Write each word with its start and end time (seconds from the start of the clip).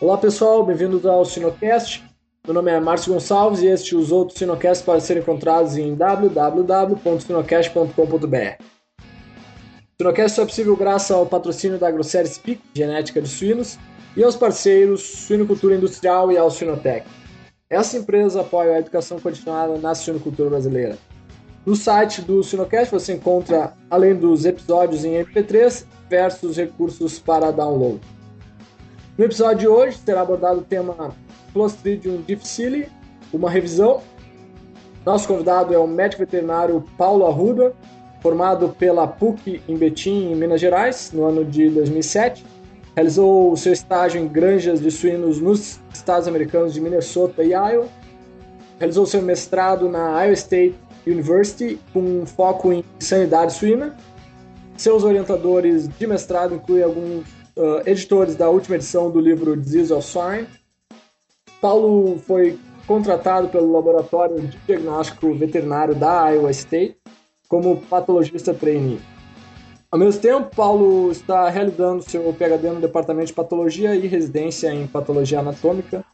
Olá 0.00 0.16
pessoal, 0.16 0.64
bem-vindos 0.64 1.04
ao 1.04 1.26
Sinocast. 1.26 2.02
Meu 2.46 2.54
nome 2.54 2.70
é 2.70 2.80
Márcio 2.80 3.12
Gonçalves 3.12 3.60
e 3.60 3.66
este 3.66 3.92
e 3.92 3.98
os 3.98 4.10
outros 4.10 4.38
Sinocasts 4.38 4.82
podem 4.82 5.02
ser 5.02 5.18
encontrados 5.18 5.76
em 5.76 5.94
www.sinocast.com.br. 5.94 8.64
Sinocast 10.00 10.40
é 10.40 10.46
possível 10.46 10.74
graças 10.74 11.10
ao 11.10 11.26
patrocínio 11.26 11.78
da 11.78 11.90
Grosseria 11.90 12.32
Speak, 12.32 12.62
genética 12.72 13.20
de 13.20 13.28
suínos, 13.28 13.78
e 14.16 14.24
aos 14.24 14.36
parceiros 14.36 15.02
Suinocultura 15.02 15.74
Industrial 15.74 16.32
e 16.32 16.38
ao 16.38 16.50
Sinotec. 16.50 17.06
Essa 17.68 17.98
empresa 17.98 18.40
apoia 18.40 18.76
a 18.76 18.78
educação 18.78 19.20
continuada 19.20 19.76
na 19.76 19.94
suinocultura 19.94 20.48
brasileira. 20.48 20.96
No 21.66 21.76
site 21.76 22.22
do 22.22 22.42
Sinocast 22.42 22.90
você 22.90 23.12
encontra, 23.12 23.74
além 23.90 24.14
dos 24.14 24.46
episódios 24.46 25.04
em 25.04 25.22
MP3, 25.22 25.84
diversos 26.04 26.56
recursos 26.56 27.18
para 27.18 27.50
download. 27.50 28.00
No 29.18 29.24
episódio 29.24 29.58
de 29.58 29.68
hoje 29.68 29.98
será 30.04 30.22
abordado 30.22 30.60
o 30.60 30.64
tema 30.64 31.14
Clostridium 31.52 32.22
difficile, 32.22 32.88
uma 33.32 33.50
revisão. 33.50 34.02
Nosso 35.04 35.26
convidado 35.26 35.74
é 35.74 35.78
o 35.78 35.86
médico 35.86 36.20
veterinário 36.20 36.84
Paulo 36.96 37.26
Arruda, 37.26 37.74
formado 38.20 38.70
pela 38.70 39.06
PUC 39.06 39.62
em 39.68 39.76
Betim, 39.76 40.32
em 40.32 40.36
Minas 40.36 40.60
Gerais, 40.60 41.10
no 41.12 41.24
ano 41.24 41.44
de 41.44 41.68
2007. 41.70 42.44
Realizou 42.94 43.56
seu 43.56 43.72
estágio 43.72 44.20
em 44.20 44.28
granjas 44.28 44.80
de 44.80 44.90
suínos 44.90 45.40
nos 45.40 45.80
estados 45.92 46.28
americanos 46.28 46.72
de 46.72 46.80
Minnesota 46.80 47.42
e 47.42 47.50
Iowa. 47.50 47.88
Realizou 48.78 49.06
seu 49.06 49.22
mestrado 49.22 49.88
na 49.88 50.22
Iowa 50.22 50.34
State 50.34 50.76
University 51.06 51.78
com 51.92 52.24
foco 52.26 52.72
em 52.72 52.84
sanidade 52.98 53.54
suína. 53.54 53.96
Seus 54.76 55.02
orientadores 55.04 55.88
de 55.88 56.06
mestrado 56.06 56.54
incluem 56.54 56.82
alguns 56.82 57.39
uh, 57.60 57.82
editores 57.86 58.34
da 58.34 58.48
última 58.48 58.76
edição 58.76 59.10
do 59.10 59.20
livro 59.20 59.56
Disease 59.56 59.92
of. 59.92 60.08
Paulo 61.60 62.18
foi 62.26 62.58
contratado 62.86 63.48
pelo 63.48 63.70
Laboratório 63.70 64.40
de 64.40 64.56
Diagnóstico 64.66 65.34
Veterinário 65.34 65.94
da 65.94 66.30
Iowa 66.30 66.50
State 66.50 66.96
como 67.48 67.76
patologista 67.82 68.54
trainee. 68.54 69.00
Ao 69.92 69.98
mesmo 69.98 70.20
tempo, 70.20 70.54
Paulo 70.54 71.10
está 71.10 71.48
realizando 71.50 72.02
seu 72.02 72.32
PhD 72.32 72.70
no 72.70 72.80
Departamento 72.80 73.26
de 73.26 73.32
Patologia 73.32 73.94
e 73.94 74.06
residência 74.06 74.72
em 74.72 74.86
Patologia 74.86 75.40
Anatômica, 75.40 76.04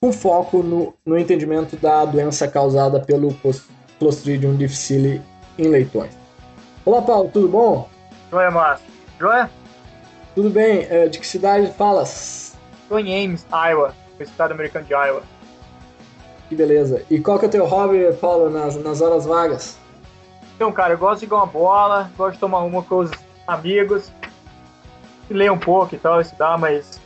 com 0.00 0.12
foco 0.12 0.62
no, 0.62 0.94
no 1.04 1.18
entendimento 1.18 1.76
da 1.76 2.04
doença 2.04 2.46
causada 2.46 3.00
pelo 3.00 3.36
Clostridium 3.98 4.56
difficile 4.56 5.20
em 5.58 5.68
leitões. 5.68 6.16
Olá, 6.84 7.02
Paulo, 7.02 7.28
tudo 7.32 7.48
bom? 7.48 7.88
Joia, 8.30 8.50
Márcio. 8.50 8.86
Joia? 9.18 9.50
Tudo 10.36 10.50
bem, 10.50 10.86
é, 10.90 11.08
de 11.08 11.18
que 11.18 11.26
cidade 11.26 11.72
falas? 11.72 12.54
Estou 12.82 13.00
em 13.00 13.24
Ames, 13.24 13.46
Iowa, 13.50 13.94
no 14.18 14.22
estado 14.22 14.52
americano 14.52 14.84
de 14.84 14.92
Iowa. 14.92 15.22
Que 16.46 16.54
beleza. 16.54 17.02
E 17.10 17.18
qual 17.18 17.38
que 17.38 17.46
é 17.46 17.48
o 17.48 17.50
teu 17.50 17.64
hobby, 17.64 18.12
Paulo, 18.20 18.50
nas, 18.50 18.76
nas 18.76 19.00
horas 19.00 19.24
vagas? 19.24 19.78
Então, 20.54 20.70
cara, 20.70 20.92
eu 20.92 20.98
gosto 20.98 21.20
de 21.20 21.26
jogar 21.26 21.38
uma 21.38 21.46
bola, 21.46 22.10
gosto 22.18 22.34
de 22.34 22.40
tomar 22.40 22.58
uma 22.64 22.82
com 22.82 22.98
os 22.98 23.10
amigos, 23.46 24.12
ler 25.30 25.50
um 25.50 25.58
pouco 25.58 25.94
e 25.94 25.98
tal, 25.98 26.20
estudar, 26.20 26.58
mas 26.58 27.00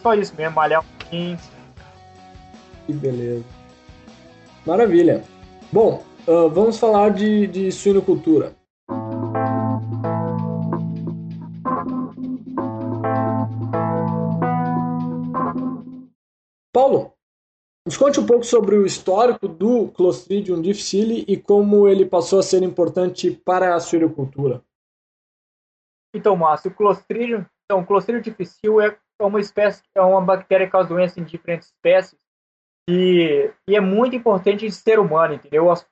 só 0.00 0.14
isso 0.14 0.32
mesmo, 0.38 0.54
malhar 0.54 0.80
um 0.80 0.84
pouquinho. 0.96 1.38
Que 2.86 2.92
beleza. 2.92 3.44
Maravilha. 4.64 5.24
Bom, 5.72 6.04
uh, 6.28 6.48
vamos 6.50 6.78
falar 6.78 7.10
de, 7.10 7.48
de 7.48 7.72
suinocultura. 7.72 8.54
Nos 17.86 17.96
conte 17.96 18.18
um 18.18 18.26
pouco 18.26 18.44
sobre 18.44 18.74
o 18.74 18.84
histórico 18.84 19.46
do 19.46 19.86
Clostridium 19.92 20.60
difficile 20.60 21.24
e 21.28 21.36
como 21.36 21.86
ele 21.86 22.04
passou 22.04 22.40
a 22.40 22.42
ser 22.42 22.64
importante 22.64 23.30
para 23.30 23.76
a 23.76 23.80
suinocultura. 23.80 24.60
Então, 26.12 26.34
Márcio, 26.34 26.72
o 26.72 26.74
Clostridium, 26.74 27.46
então, 27.64 27.80
o 27.80 27.86
Clostridium 27.86 28.22
difficile 28.22 28.98
é 29.20 29.24
uma 29.24 29.38
espécie, 29.38 29.82
é 29.94 30.02
uma 30.02 30.20
bactéria 30.20 30.66
que 30.66 30.72
causa 30.72 30.88
doença 30.88 31.20
em 31.20 31.24
diferentes 31.24 31.68
espécies 31.68 32.18
e, 32.90 33.52
e 33.68 33.76
é 33.76 33.80
muito 33.80 34.16
importante 34.16 34.66
em 34.66 34.70
ser 34.70 34.98
humano, 34.98 35.34
entendeu? 35.34 35.70
As, 35.70 35.86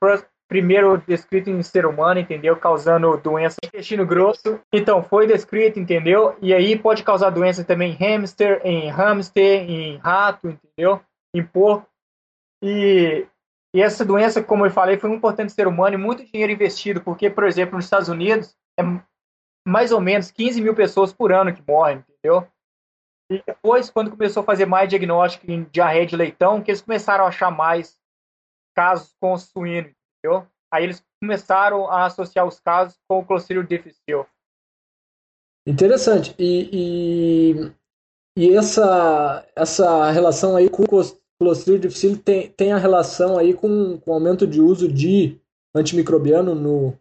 primeiro 0.49 0.99
descrito 0.99 1.49
em 1.49 1.63
ser 1.63 1.87
humano, 1.87 2.21
entendeu? 2.21 2.57
Causando 2.57 3.17
doença 3.19 3.57
no 3.63 3.69
intestino 3.69 4.05
grosso. 4.05 4.61
Então, 4.73 5.03
foi 5.03 5.27
descrito, 5.27 5.79
entendeu? 5.79 6.37
E 6.43 6.53
aí 6.53 6.77
pode 6.77 7.03
causar 7.05 7.31
doença 7.31 7.65
também 7.65 7.93
em 7.93 7.97
hamster, 7.97 8.61
em 8.65 8.89
hamster, 8.89 9.71
em 9.71 9.97
rato, 9.99 10.49
entendeu? 10.49 11.01
Em 11.35 11.45
porco. 11.45 11.89
E, 12.63 13.27
e 13.75 13.83
essa 13.83 14.05
doença, 14.05 14.43
como 14.43 14.65
eu 14.65 14.71
falei, 14.71 14.97
foi 14.97 15.11
um 15.11 15.15
importante 15.15 15.53
ser 15.53 15.67
humano 15.67 15.95
e 15.95 15.99
muito 15.99 16.25
dinheiro 16.25 16.53
investido, 16.53 17.01
porque, 17.01 17.29
por 17.29 17.45
exemplo, 17.45 17.75
nos 17.75 17.85
Estados 17.85 18.09
Unidos, 18.09 18.57
é 18.79 18.83
mais 19.67 19.93
ou 19.93 20.01
menos 20.01 20.31
15 20.31 20.61
mil 20.61 20.75
pessoas 20.75 21.13
por 21.13 21.33
ano 21.33 21.55
que 21.55 21.63
morrem, 21.67 22.05
entendeu? 22.09 22.47
E 23.31 23.43
depois, 23.47 23.91
quando 23.91 24.11
começou 24.11 24.43
a 24.43 24.47
fazer 24.47 24.67
mais 24.67 24.89
diagnóstico 24.89 25.51
em 25.51 25.65
diarreia 25.65 26.07
de 26.07 26.17
leitão, 26.17 26.63
que 26.63 26.71
eles 26.71 26.83
começaram 26.83 27.25
a 27.25 27.29
achar 27.29 27.51
mais 27.51 27.99
casos 28.77 29.15
com 29.21 29.37
suíno, 29.37 29.91
entendeu? 30.19 30.47
Aí 30.73 30.85
eles 30.85 31.03
começaram 31.21 31.89
a 31.91 32.05
associar 32.05 32.47
os 32.47 32.61
casos 32.61 32.99
com 33.09 33.21
o 33.21 33.25
Clostridium 33.25 33.65
difficile. 33.65 34.27
Interessante. 35.67 36.35
E, 36.39 36.69
e, 36.73 37.73
e, 38.37 38.57
essa, 38.57 39.49
essa 39.57 40.11
relação 40.11 40.57
aí 40.57 40.69
com 40.69 40.83
o 40.83 40.89
Clostridium 41.41 41.89
difficile 41.89 42.17
tem, 42.17 42.51
tem 42.53 42.73
a 42.73 42.79
relação 42.79 43.39
aí 43.39 43.55
com, 43.55 43.99
com 43.99 44.11
o 44.11 44.15
aumento 44.15 44.47
de 44.47 44.61
uso 44.61 44.91
de 44.91 45.41
antimicrobiano 45.75 46.55
no, 46.55 46.99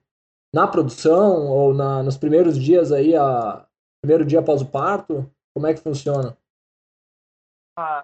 na 0.53 0.67
produção 0.67 1.47
ou 1.47 1.73
na, 1.73 2.01
nos 2.01 2.17
primeiros 2.17 2.57
dias 2.57 2.91
aí, 2.91 3.15
a, 3.15 3.67
primeiro 4.01 4.25
dia 4.25 4.39
após 4.39 4.61
o 4.61 4.69
parto? 4.69 5.29
Como 5.55 5.67
é 5.67 5.73
que 5.73 5.81
funciona? 5.81 6.37
A, 7.77 8.03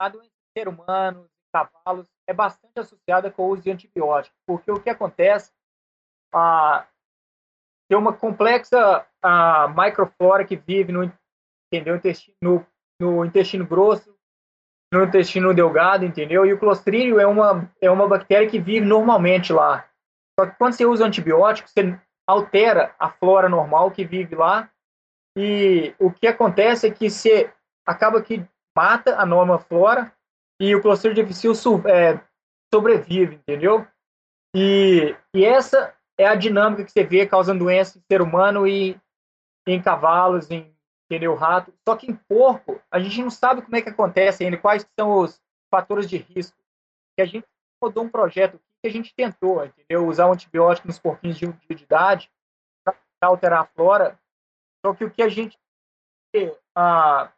a 0.00 0.08
doença 0.08 0.30
ser 0.56 0.68
humano, 0.68 1.26
cavalos, 1.52 2.06
é 2.28 2.32
bastante 2.32 2.78
associada 2.78 3.30
com 3.30 3.44
o 3.44 3.52
uso 3.52 3.62
de 3.62 3.70
antibióticos, 3.70 4.36
porque 4.46 4.70
o 4.70 4.82
que 4.82 4.90
acontece, 4.90 5.52
ah, 6.34 6.86
tem 7.88 7.98
uma 7.98 8.12
complexa 8.12 9.06
ah, 9.22 9.68
microflora 9.68 10.44
que 10.44 10.56
vive 10.56 10.92
no, 10.92 11.04
entendeu, 11.72 11.96
intestino, 11.96 12.36
no, 12.42 12.66
no 13.00 13.24
intestino 13.24 13.66
grosso, 13.66 14.16
no 14.92 15.04
intestino 15.04 15.54
delgado, 15.54 16.04
entendeu? 16.04 16.44
E 16.44 16.52
o 16.52 16.58
Clostridium 16.58 17.20
é 17.20 17.26
uma, 17.26 17.70
é 17.80 17.90
uma 17.90 18.08
bactéria 18.08 18.48
que 18.48 18.58
vive 18.58 18.84
normalmente 18.84 19.52
lá. 19.52 19.86
Só 20.38 20.46
que 20.46 20.56
quando 20.56 20.72
você 20.72 20.84
usa 20.84 21.06
antibiótico, 21.06 21.68
você 21.68 21.98
altera 22.26 22.94
a 22.98 23.08
flora 23.08 23.48
normal 23.48 23.90
que 23.90 24.04
vive 24.04 24.34
lá. 24.34 24.68
E 25.36 25.94
o 25.98 26.10
que 26.10 26.26
acontece 26.26 26.86
é 26.86 26.90
que 26.90 27.08
você 27.08 27.52
acaba 27.86 28.20
que 28.20 28.44
mata 28.76 29.16
a 29.16 29.24
norma 29.24 29.58
flora 29.58 30.12
e 30.60 30.74
o 30.74 30.82
Clostridium 30.82 31.24
difficile 31.24 31.54
é, 31.86 32.20
sobrevive, 32.72 33.36
entendeu? 33.36 33.86
E, 34.54 35.14
e 35.34 35.44
essa 35.44 35.94
é 36.18 36.26
a 36.26 36.34
dinâmica 36.34 36.84
que 36.84 36.90
você 36.90 37.04
vê 37.04 37.26
causando 37.26 37.64
doença 37.64 37.98
em 37.98 38.02
ser 38.10 38.20
humano 38.20 38.66
e 38.66 38.98
em 39.66 39.80
cavalos, 39.80 40.50
em 40.50 40.69
entendeu, 41.10 41.34
rato. 41.34 41.74
Só 41.86 41.96
que 41.96 42.10
em 42.10 42.14
porco, 42.14 42.80
a 42.90 43.00
gente 43.00 43.20
não 43.20 43.30
sabe 43.30 43.62
como 43.62 43.74
é 43.76 43.82
que 43.82 43.88
acontece 43.88 44.44
ainda, 44.44 44.56
quais 44.56 44.86
são 44.98 45.18
os 45.18 45.42
fatores 45.68 46.08
de 46.08 46.16
risco. 46.16 46.56
Que 47.16 47.22
a 47.22 47.26
gente 47.26 47.46
rodou 47.82 48.04
um 48.04 48.08
projeto 48.08 48.60
que 48.80 48.88
a 48.88 48.92
gente 48.92 49.12
tentou, 49.14 49.64
entendeu? 49.64 50.06
Usar 50.06 50.26
um 50.26 50.32
antibiótico 50.32 50.86
nos 50.86 50.98
porquinhos 50.98 51.36
de 51.36 51.46
um 51.46 51.52
dia 51.52 51.76
de 51.76 51.84
idade 51.84 52.30
para 52.84 52.96
alterar 53.22 53.62
a 53.62 53.66
flora. 53.66 54.18
Só 54.84 54.94
que 54.94 55.04
o 55.04 55.10
que 55.10 55.22
a 55.22 55.28
gente 55.28 55.58
ah, 56.76 57.32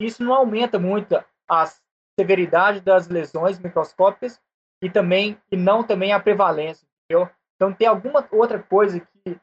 isso 0.00 0.24
não 0.24 0.32
aumenta 0.32 0.78
muito 0.78 1.22
as 1.46 1.82
severidade 2.18 2.80
das 2.80 3.08
lesões 3.08 3.58
microscópicas 3.58 4.40
e 4.82 4.90
também 4.90 5.40
e 5.52 5.56
não 5.56 5.84
também 5.84 6.12
a 6.12 6.20
prevalência, 6.20 6.86
entendeu? 7.04 7.30
Então 7.54 7.72
tem 7.72 7.86
alguma 7.86 8.26
outra 8.32 8.60
coisa 8.60 9.00
que 9.00 9.38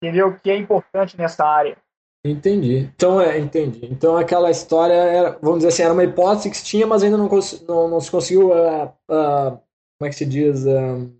entendeu 0.00 0.38
que 0.38 0.50
é 0.50 0.56
importante 0.56 1.16
nessa 1.16 1.44
área. 1.44 1.76
Entendi. 2.30 2.90
Então 2.94 3.20
é, 3.20 3.38
entendi. 3.38 3.86
Então 3.86 4.16
aquela 4.16 4.50
história 4.50 4.94
era, 4.94 5.38
vamos 5.40 5.58
dizer 5.58 5.68
assim, 5.68 5.82
era 5.82 5.92
uma 5.92 6.04
hipótese 6.04 6.50
que 6.50 6.56
se 6.56 6.64
tinha, 6.64 6.86
mas 6.86 7.02
ainda 7.02 7.16
não, 7.16 7.28
não, 7.68 7.88
não 7.88 8.00
se 8.00 8.10
conseguiu, 8.10 8.50
uh, 8.50 8.86
uh, 9.10 9.60
como 9.98 10.04
é 10.04 10.08
que 10.08 10.14
se 10.16 10.26
diz, 10.26 10.64
uh, 10.64 11.12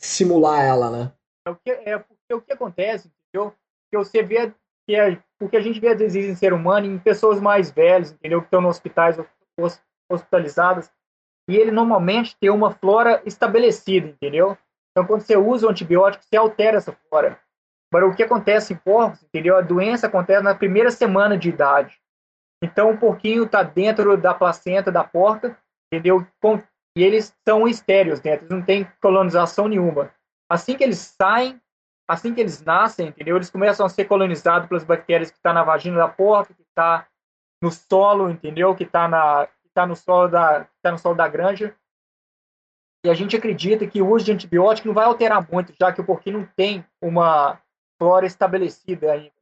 simular 0.00 0.64
ela, 0.64 0.90
né? 0.90 1.12
É 1.46 1.50
o 1.50 1.56
que 1.56 1.70
é 1.70 1.98
porque 1.98 2.34
o 2.34 2.40
que 2.40 2.52
acontece, 2.52 3.10
entendeu? 3.30 3.52
Que 3.90 3.98
você 3.98 4.22
vê 4.22 4.52
que 4.88 4.94
é 4.94 5.20
porque 5.38 5.56
a 5.56 5.60
gente 5.60 5.80
vê 5.80 5.88
às 5.88 6.14
em 6.14 6.34
ser 6.34 6.52
humano 6.52 6.86
em 6.86 6.98
pessoas 6.98 7.40
mais 7.40 7.70
velhas, 7.70 8.12
entendeu? 8.12 8.40
Que 8.40 8.46
estão 8.46 8.60
nos 8.60 8.76
hospitais 8.76 9.18
hospitalizadas, 10.10 10.90
e 11.48 11.56
ele 11.56 11.70
normalmente 11.70 12.36
tem 12.38 12.50
uma 12.50 12.72
flora 12.72 13.22
estabelecida, 13.24 14.08
entendeu? 14.08 14.56
Então, 14.90 15.06
quando 15.06 15.20
você 15.20 15.36
usa 15.36 15.66
o 15.66 15.70
antibiótico, 15.70 16.24
você 16.24 16.36
altera 16.36 16.78
essa 16.78 16.92
flora. 16.92 17.38
Agora, 17.96 18.12
o 18.12 18.14
que 18.14 18.22
acontece 18.22 18.74
em 18.74 18.76
porcos, 18.76 19.22
entendeu? 19.22 19.56
A 19.56 19.62
doença 19.62 20.06
acontece 20.06 20.42
na 20.42 20.54
primeira 20.54 20.90
semana 20.90 21.34
de 21.34 21.48
idade. 21.48 21.98
Então, 22.62 22.90
o 22.90 22.98
porquinho 22.98 23.44
está 23.44 23.62
dentro 23.62 24.18
da 24.18 24.34
placenta, 24.34 24.92
da 24.92 25.02
porta, 25.02 25.56
entendeu? 25.90 26.26
E 26.94 27.02
eles 27.02 27.34
são 27.48 27.66
estéreos 27.66 28.20
dentro, 28.20 28.48
não 28.50 28.60
tem 28.60 28.86
colonização 29.00 29.66
nenhuma. 29.66 30.12
Assim 30.46 30.76
que 30.76 30.84
eles 30.84 30.98
saem, 30.98 31.58
assim 32.06 32.34
que 32.34 32.40
eles 32.42 32.62
nascem, 32.62 33.08
entendeu? 33.08 33.34
Eles 33.34 33.48
começam 33.48 33.86
a 33.86 33.88
ser 33.88 34.04
colonizados 34.04 34.68
pelas 34.68 34.84
bactérias 34.84 35.30
que 35.30 35.38
estão 35.38 35.54
tá 35.54 35.58
na 35.58 35.64
vagina 35.64 35.96
da 35.96 36.08
porta, 36.08 36.52
que 36.52 36.62
está 36.68 37.06
no 37.62 37.70
solo, 37.70 38.28
entendeu? 38.28 38.74
Que 38.74 38.84
está 38.84 39.08
na 39.08 39.48
tá 39.72 39.86
no 39.86 39.96
solo 39.96 40.28
da 40.28 40.66
tá 40.82 40.92
no 40.92 40.98
solo 40.98 41.14
da 41.14 41.26
granja. 41.28 41.74
E 43.06 43.08
a 43.08 43.14
gente 43.14 43.34
acredita 43.34 43.86
que 43.86 44.02
o 44.02 44.10
uso 44.10 44.26
de 44.26 44.32
antibiótico 44.32 44.86
não 44.86 44.94
vai 44.94 45.06
alterar 45.06 45.50
muito, 45.50 45.72
já 45.80 45.90
que 45.92 46.00
o 46.02 46.04
porquinho 46.04 46.40
não 46.40 46.48
tem 46.56 46.84
uma 47.00 47.58
flora 47.98 48.26
estabelecida 48.26 49.12
ainda. 49.12 49.32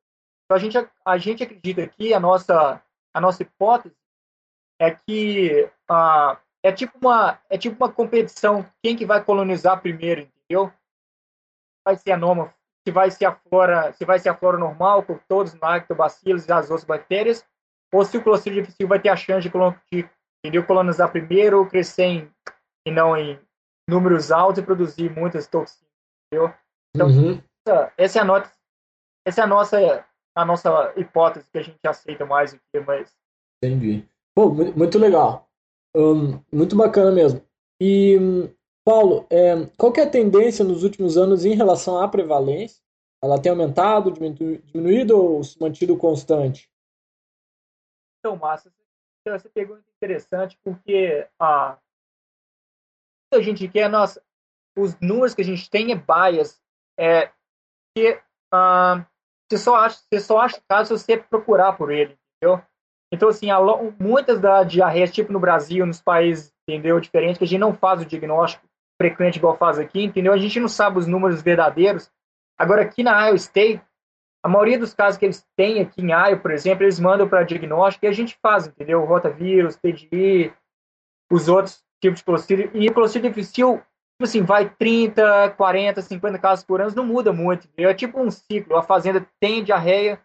Então 0.45 0.57
a 0.57 0.59
gente 0.59 0.89
a 1.05 1.19
gente 1.19 1.43
acredita 1.43 1.87
que 1.87 2.13
a 2.13 2.21
nossa 2.21 2.83
a 3.13 3.21
nossa 3.21 3.43
hipótese 3.43 3.95
é 4.81 4.91
que 4.91 5.71
ah, 5.89 6.39
é 6.63 6.73
tipo 6.73 6.99
uma 7.01 7.39
é 7.49 7.57
tipo 7.57 7.77
uma 7.77 7.93
competição 7.93 8.67
quem 8.83 8.97
que 8.97 9.07
vai 9.07 9.23
colonizar 9.23 9.81
primeiro 9.81 10.23
entendeu 10.23 10.73
vai 11.87 11.97
ser 11.97 12.13
a 12.13 12.17
norma 12.17 12.53
se 12.87 12.93
vai 12.93 13.11
ser 13.11 13.27
a 13.27 13.33
flora 13.33 13.93
se 13.93 14.05
vai 14.05 14.19
ser 14.19 14.31
a 14.31 14.35
flora 14.35 14.59
normal 14.59 15.03
com 15.03 15.19
todos 15.29 15.55
os 15.55 15.61
lactobacilos 15.61 16.47
e 16.47 16.53
as 16.53 16.71
outras 16.71 16.85
bactérias 16.85 17.47
ou 17.93 18.05
se 18.05 18.17
o 18.17 18.23
Clostridium 18.23 18.63
difficile 18.63 18.89
vai 18.89 18.99
ter 18.99 19.09
a 19.09 19.17
chance 19.17 19.49
de, 19.49 20.09
entendeu, 20.45 20.67
colonizar 20.67 21.13
primeiro 21.13 21.69
crescer 21.69 22.05
em, 22.05 22.31
e 22.87 22.91
não 22.91 23.17
em 23.17 23.39
números 23.89 24.33
altos 24.33 24.59
e 24.63 24.67
produzir 24.67 25.11
muitas 25.11 25.47
toxinas 25.47 25.93
entendeu 26.27 26.53
então 26.95 27.09
uhum. 27.09 27.43
Essa, 27.67 27.93
essa 27.97 28.19
é 28.19 28.23
a 28.23 28.25
nossa 28.25 28.53
essa 29.27 29.41
é 29.41 29.45
a 29.45 29.47
nossa 29.47 30.07
a 30.37 30.45
nossa 30.45 30.93
hipótese 30.97 31.51
que 31.51 31.59
a 31.59 31.63
gente 31.63 31.79
aceita 31.87 32.27
mais 32.27 32.55
aqui 32.55 32.81
mas 32.87 33.15
entendi 33.63 34.09
Pô, 34.35 34.51
muito 34.51 34.99
legal 34.99 35.49
um, 35.95 36.43
muito 36.53 36.77
bacana 36.77 37.13
mesmo. 37.13 37.41
E, 37.81 38.17
Paulo, 38.85 39.27
é, 39.31 39.67
qual 39.79 39.93
é 39.97 40.03
a 40.03 40.11
tendência 40.11 40.65
nos 40.65 40.83
últimos 40.83 41.17
anos 41.17 41.45
em 41.45 41.55
relação 41.55 42.03
à 42.03 42.09
prevalência? 42.09 42.83
Ela 43.23 43.41
tem 43.41 43.51
aumentado, 43.51 44.11
diminu 44.11 44.59
diminuído 44.59 45.17
ou 45.17 45.45
se 45.45 45.59
mantido 45.61 45.97
constante? 45.97 46.71
Então, 48.19 48.37
Márcio, 48.37 48.73
essa 49.27 49.49
pergunta 49.49 49.81
é 49.81 49.93
interessante 49.97 50.59
porque 50.63 51.27
a 51.39 51.79
a 53.33 53.41
gente 53.41 53.67
quer, 53.67 53.89
nossa, 53.91 54.23
os 54.79 54.95
números 55.01 55.35
que 55.35 55.43
a 55.43 55.45
gente 55.45 55.69
tem 55.69 55.91
é 55.91 55.97
bias, 55.97 56.63
é 56.97 57.33
que 57.95 58.19
uh, 58.53 59.05
você 59.49 59.59
só 59.59 59.77
acha, 59.77 59.99
você 59.99 60.21
só 60.21 60.39
acha 60.39 60.61
caso 60.69 60.97
você 60.97 61.17
procurar 61.17 61.75
por 61.75 61.91
ele, 61.91 62.19
entendeu? 62.37 62.63
Então, 63.13 63.29
assim, 63.29 63.47
muitas 63.99 64.41
da 64.41 64.65
diarreia, 64.65 65.07
tipo 65.07 65.33
no 65.33 65.39
Brasil, 65.39 65.87
nos 65.87 66.03
países, 66.03 66.53
entendeu, 66.67 66.99
diferentes, 66.99 67.39
que 67.39 67.45
a 67.45 67.47
gente 67.47 67.61
não 67.61 67.73
faz 67.73 68.03
o 68.03 68.07
diagnóstico 68.07 68.67
frequente 69.01 69.37
igual 69.37 69.57
faz 69.57 69.79
aqui, 69.79 70.05
entendeu? 70.05 70.33
A 70.33 70.37
gente 70.37 70.59
não 70.59 70.69
sabe 70.69 70.99
os 70.99 71.07
números 71.07 71.43
verdadeiros. 71.43 72.11
Agora, 72.59 72.83
aqui 72.83 73.03
na 73.03 73.27
Iowa 73.27 73.37
State, 73.37 73.83
a 74.43 74.49
maioria 74.49 74.79
dos 74.79 74.95
casos 74.95 75.19
que 75.19 75.25
eles 75.25 75.47
têm 75.57 75.81
aqui 75.81 76.03
em 76.03 76.11
Iowa, 76.11 76.37
por 76.37 76.51
exemplo, 76.51 76.85
eles 76.85 76.99
mandam 77.01 77.29
para 77.29 77.45
diagnóstico 77.45 78.05
e 78.05 78.09
a 78.09 78.13
gente 78.13 78.37
faz, 78.43 78.67
entendeu? 78.67 79.05
Rotavírus, 79.05 79.77
TDI, 79.77 80.53
os 81.31 81.49
outros 81.49 81.85
tipos 82.01 82.19
de 82.19 82.25
clostridium. 82.25 82.71
E 82.75 82.91
clostridium 82.91 83.31
difficile, 83.31 83.83
tipo 84.15 84.25
assim, 84.25 84.43
vai 84.43 84.69
30, 84.69 85.51
40, 85.51 86.01
50 86.01 86.39
casos 86.39 86.65
por 86.65 86.81
ano, 86.81 86.95
não 86.95 87.07
muda 87.07 87.33
muito, 87.33 87.67
entendeu? 87.67 87.91
É 87.91 87.95
tipo 87.95 88.21
um 88.21 88.31
ciclo. 88.31 88.77
A 88.77 88.83
fazenda 88.83 89.27
tem 89.41 89.65
diarreia, 89.65 90.21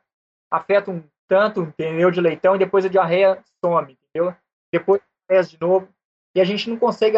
afeta 0.52 0.92
um 0.92 1.04
tanto, 1.28 1.62
entendeu? 1.62 2.12
De 2.12 2.22
leitão 2.22 2.56
e 2.56 2.60
depois 2.60 2.86
a 2.86 2.90
diarreia 2.90 3.44
some, 3.64 3.94
entendeu? 3.94 4.36
Depois 4.72 5.02
de 5.50 5.60
novo. 5.60 5.88
E 6.36 6.42
a 6.42 6.44
gente 6.44 6.70
não 6.70 6.78
consegue 6.78 7.18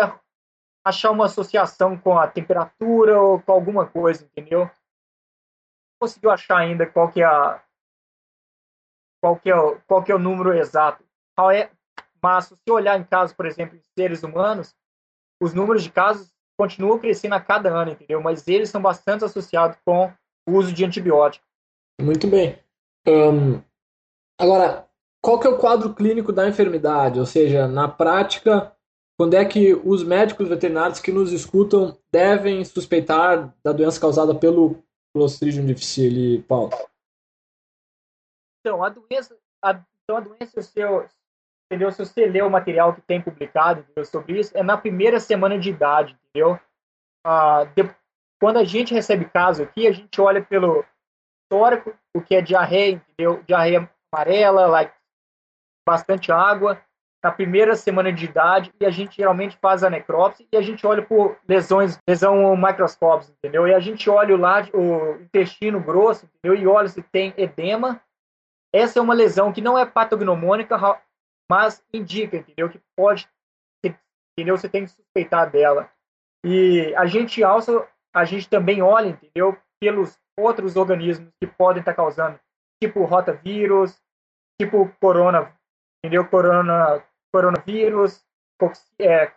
achar 0.86 1.12
uma 1.12 1.26
associação 1.26 1.98
com 1.98 2.18
a 2.18 2.28
temperatura 2.28 3.22
ou 3.22 3.42
com 3.42 3.52
alguma 3.52 3.86
coisa, 3.86 4.26
entendeu? 4.26 4.62
Não 4.62 4.72
conseguiu 6.02 6.32
achar 6.32 6.58
ainda 6.58 6.86
qual 6.86 7.12
que 7.12 7.22
é 7.22 7.26
a 7.26 7.64
qual 9.22 9.38
que 9.38 9.52
é 9.52 9.56
o, 9.56 9.80
qual 9.82 10.04
que 10.04 10.12
é 10.12 10.16
o 10.16 10.20
número 10.20 10.54
exato. 10.54 11.06
É, 11.54 11.70
mas 12.22 12.46
se 12.46 12.72
olhar 12.72 13.00
em 13.00 13.04
casos, 13.04 13.36
por 13.36 13.46
exemplo, 13.46 13.78
em 13.78 13.82
seres 13.98 14.24
humanos, 14.24 14.76
os 15.42 15.54
números 15.54 15.84
de 15.84 15.92
casos 15.92 16.32
continuam 16.62 17.00
crescendo 17.00 17.34
a 17.34 17.40
cada 17.40 17.70
ano, 17.70 17.92
entendeu? 17.92 18.22
Mas 18.22 18.48
eles 18.48 18.70
são 18.70 18.82
bastante 18.82 19.26
associados 19.26 19.78
com 19.84 20.12
o 20.48 20.54
uso 20.54 20.72
de 20.72 20.86
antibióticos. 20.86 21.48
Muito 22.00 22.28
bem. 22.28 22.60
Um, 23.08 23.62
Agora, 24.42 24.90
qual 25.24 25.40
que 25.40 25.46
é 25.46 25.52
o 25.52 25.60
quadro 25.60 25.94
clínico 25.94 26.34
da 26.34 26.50
enfermidade? 26.50 27.20
Ou 27.20 27.28
seja, 27.28 27.68
na 27.68 27.88
prática, 27.88 28.76
quando 29.16 29.36
é 29.36 29.46
que 29.46 29.76
os 29.76 30.04
médicos 30.04 30.50
veterinários 30.50 31.00
que 31.00 31.12
nos 31.12 31.32
escutam 31.32 31.96
devem 32.12 32.66
suspeitar 32.66 33.56
da 33.64 33.72
doença 33.72 34.02
causada 34.02 34.34
pelo 34.34 34.84
Clostridium 35.14 35.64
difficile, 35.64 36.42
Paulo? 36.42 36.72
Então, 38.60 38.84
a 38.84 38.90
doença, 38.90 39.38
a, 39.64 39.80
então 40.04 40.18
a 40.18 40.22
doença, 40.22 40.60
se, 40.60 40.80
eu, 40.80 41.08
entendeu? 41.72 41.90
se 41.92 42.06
você 42.06 42.26
ler 42.26 42.44
o 42.44 42.50
material 42.50 42.94
que 42.94 43.02
tem 43.02 43.22
publicado 43.22 43.80
entendeu? 43.80 44.04
sobre 44.04 44.38
isso, 44.40 44.52
é 44.58 44.62
na 44.62 44.78
primeira 44.78 45.20
semana 45.20 45.58
de 45.58 45.70
idade, 45.70 46.18
entendeu? 46.30 46.60
Ah, 47.26 47.64
de, 47.76 47.90
quando 48.42 48.58
a 48.58 48.64
gente 48.66 48.94
recebe 48.94 49.26
caso 49.26 49.64
aqui, 49.64 49.88
a 49.88 49.92
gente 49.92 50.20
olha 50.20 50.44
pelo 50.44 50.84
histórico, 51.44 51.94
o 52.14 52.22
que 52.22 52.36
é 52.36 52.42
diarreia, 52.42 53.02
entendeu? 53.14 53.42
Diarreia 53.44 53.90
amarela, 54.14 54.68
like, 54.68 54.94
bastante 55.88 56.32
água, 56.32 56.82
na 57.24 57.32
primeira 57.32 57.76
semana 57.76 58.12
de 58.12 58.26
idade, 58.26 58.74
e 58.80 58.86
a 58.86 58.90
gente 58.90 59.18
geralmente 59.18 59.56
faz 59.62 59.84
a 59.84 59.90
necrópsia 59.90 60.46
e 60.52 60.58
a 60.58 60.62
gente 60.62 60.86
olha 60.88 61.04
por 61.04 61.38
lesões, 61.48 62.00
lesão 62.10 62.58
microscópica, 62.58 63.32
entendeu? 63.38 63.68
E 63.68 63.74
a 63.74 63.80
gente 63.80 64.10
olha 64.10 64.36
lá 64.36 64.68
o 64.74 65.22
intestino 65.22 65.80
grosso, 65.80 66.26
entendeu? 66.26 66.60
E 66.60 66.68
olha 66.68 66.88
se 66.88 67.02
tem 67.04 67.34
edema. 67.38 68.02
Essa 68.74 68.98
é 68.98 69.02
uma 69.02 69.14
lesão 69.14 69.54
que 69.54 69.62
não 69.62 69.78
é 69.78 69.86
patognomônica, 69.86 70.76
mas 71.52 71.84
indica, 71.94 72.38
entendeu? 72.38 72.70
Que 72.70 72.82
pode, 72.96 73.30
entendeu? 73.84 74.58
Você 74.58 74.70
tem 74.70 74.86
que 74.86 74.92
suspeitar 74.92 75.52
dela. 75.52 75.92
E 76.46 76.96
a 76.96 77.06
gente 77.06 77.44
alça, 77.44 77.86
a 78.16 78.24
gente 78.24 78.48
também 78.48 78.82
olha, 78.82 79.10
entendeu? 79.10 79.58
Pelos 79.82 80.18
outros 80.40 80.78
organismos 80.78 81.30
que 81.42 81.48
podem 81.48 81.82
estar 81.82 81.94
causando 81.94 82.40
tipo 82.82 83.04
rotavírus, 83.04 84.02
tipo 84.58 84.90
corona, 85.02 85.54
entendeu? 86.00 86.26
Corona, 86.30 87.04
coronavírus, 87.34 88.26
cox, 88.58 88.90
é, 88.98 89.28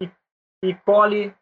e, 0.00 0.10
e 0.64 0.74
coli. 0.84 1.32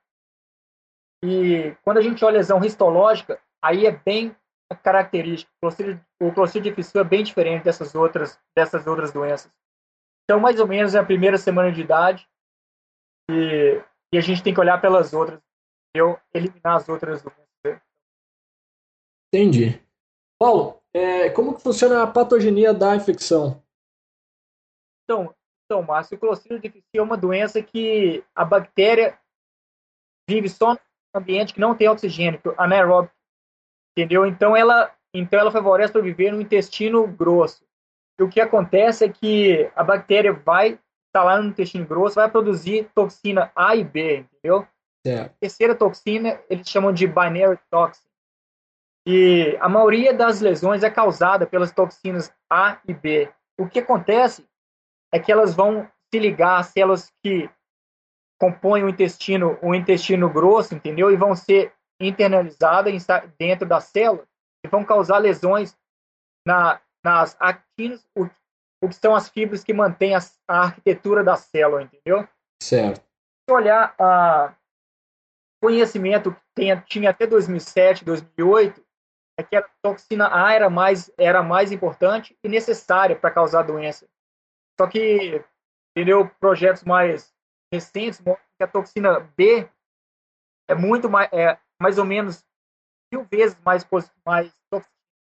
E 1.25 1.75
quando 1.83 1.97
a 1.97 2.03
gente 2.03 2.23
olha 2.23 2.37
lesão 2.37 2.63
histológica, 2.63 3.41
aí 3.63 3.87
é 3.87 3.91
bem 3.91 4.37
característico. 4.83 5.53
O 6.21 6.33
Clostridium 6.33 6.71
difficile 6.71 7.05
é 7.05 7.09
bem 7.09 7.23
diferente 7.23 7.65
dessas 7.65 7.95
outras, 7.95 8.39
dessas 8.57 8.87
outras 8.87 9.13
doenças. 9.13 9.51
Então, 10.25 10.41
mais 10.41 10.59
ou 10.59 10.67
menos, 10.67 10.95
é 10.95 10.99
a 10.99 11.05
primeira 11.05 11.37
semana 11.37 11.71
de 11.71 11.83
idade 11.83 12.27
e, 13.31 13.83
e 14.13 14.19
a 14.19 14.21
gente 14.21 14.43
tem 14.43 14.55
que 14.55 14.61
olhar 14.61 14.81
pelas 14.81 15.13
outras, 15.13 15.41
eu 15.95 16.19
eliminar 16.33 16.77
as 16.77 16.89
outras 16.89 17.23
doenças. 17.23 17.45
Entendi. 19.33 19.83
Paulo, 20.41 20.81
é, 20.95 21.29
como 21.31 21.55
que 21.55 21.63
funciona 21.63 22.03
a 22.03 22.07
patogenia 22.07 22.73
da 22.73 22.95
infecção? 22.95 23.63
Então, 25.03 25.35
então 25.65 25.83
Márcio, 25.83 26.17
o 26.17 26.21
Clostridium 26.21 26.61
difficile 26.61 26.85
é 26.95 27.03
uma 27.03 27.17
doença 27.17 27.63
que 27.63 28.25
a 28.35 28.45
bactéria 28.45 29.19
vive 30.29 30.49
só 30.49 30.75
no 30.75 30.81
ambiente 31.15 31.53
que 31.53 31.61
não 31.61 31.77
tem 31.77 31.89
oxigênio, 31.89 32.41
anaeróbico, 32.57 33.15
entendeu? 33.97 34.27
Então 34.27 34.57
ela, 34.57 34.91
então 35.15 35.39
ela 35.39 35.51
favorece 35.51 35.93
para 35.93 36.03
viver 36.03 36.33
no 36.33 36.41
intestino 36.41 37.07
grosso. 37.07 37.65
E 38.19 38.23
o 38.23 38.29
que 38.29 38.41
acontece 38.41 39.05
é 39.05 39.09
que 39.09 39.71
a 39.75 39.83
bactéria 39.83 40.33
vai 40.33 40.79
estar 41.07 41.25
lá 41.25 41.41
no 41.41 41.49
intestino 41.49 41.87
grosso, 41.87 42.17
vai 42.17 42.31
produzir 42.31 42.89
toxina 42.95 43.51
A 43.55 43.77
e 43.77 43.85
B, 43.85 44.19
entendeu? 44.19 44.67
É. 45.07 45.21
A 45.21 45.29
terceira 45.29 45.75
toxina 45.75 46.41
eles 46.49 46.69
chamam 46.69 46.93
de 46.93 47.07
binary 47.07 47.59
toxin. 47.71 48.03
E 49.07 49.57
a 49.61 49.69
maioria 49.69 50.15
das 50.15 50.41
lesões 50.41 50.83
é 50.83 50.91
causada 50.91 51.47
pelas 51.47 51.71
toxinas 51.71 52.33
A 52.51 52.79
e 52.89 52.95
B. 52.95 53.31
O 53.59 53.69
que 53.69 53.79
acontece 53.79 54.47
é 55.13 55.19
que 55.21 55.31
elas 55.31 55.55
vão 55.55 55.89
se 56.13 56.19
ligar 56.19 56.59
às 56.59 56.69
células 56.69 57.13
que 57.23 57.49
compõem 58.41 58.83
o 58.83 58.89
intestino, 58.89 59.59
o 59.63 59.75
intestino 59.75 60.29
grosso, 60.29 60.75
entendeu? 60.75 61.13
E 61.13 61.17
vão 61.17 61.35
ser 61.35 61.73
internalizadas 62.09 63.07
dentro 63.39 63.67
da 63.67 63.81
célula 63.81 64.27
e 64.65 64.69
vão 64.69 64.85
causar 64.85 65.19
lesões 65.19 65.77
na, 66.47 66.81
nas 67.05 67.37
actinas, 67.41 68.07
o, 68.17 68.29
o, 68.83 68.89
que 68.89 68.95
são 68.95 69.15
as 69.15 69.29
fibras 69.29 69.63
que 69.63 69.73
mantêm 69.73 70.15
a, 70.15 70.21
a 70.49 70.63
arquitetura 70.63 71.23
da 71.23 71.37
célula, 71.37 71.83
entendeu? 71.83 72.27
Certo. 72.63 73.01
Se 73.01 73.55
olhar 73.55 73.95
a 73.99 74.55
conhecimento 75.63 76.37
que 76.55 76.77
tinha 76.87 77.11
até 77.11 77.27
2007, 77.27 78.05
2008, 78.05 78.85
é 79.39 79.43
que 79.43 79.57
a 79.57 79.63
toxina 79.83 80.29
A 80.33 80.53
era 80.53 80.71
mais, 80.71 81.11
era 81.19 81.43
mais 81.43 81.73
importante 81.73 82.37
e 82.43 82.49
necessária 82.49 83.17
para 83.17 83.31
causar 83.31 83.63
doença. 83.63 84.07
Só 84.79 84.87
que, 84.87 85.43
entendeu, 85.97 86.29
projetos 86.41 86.85
mais 86.85 87.35
recentes 87.73 88.21
mostram 88.21 88.45
que 88.59 88.65
a 88.65 88.69
toxina 88.69 89.21
B 89.37 89.69
é 90.69 90.75
muito 90.75 91.11
mais, 91.11 91.29
é, 91.33 91.59
mais 91.81 91.99
ou 91.99 92.05
menos 92.05 92.45
mil 93.13 93.25
vezes 93.25 93.59
mais, 93.65 93.87
mais 94.25 94.53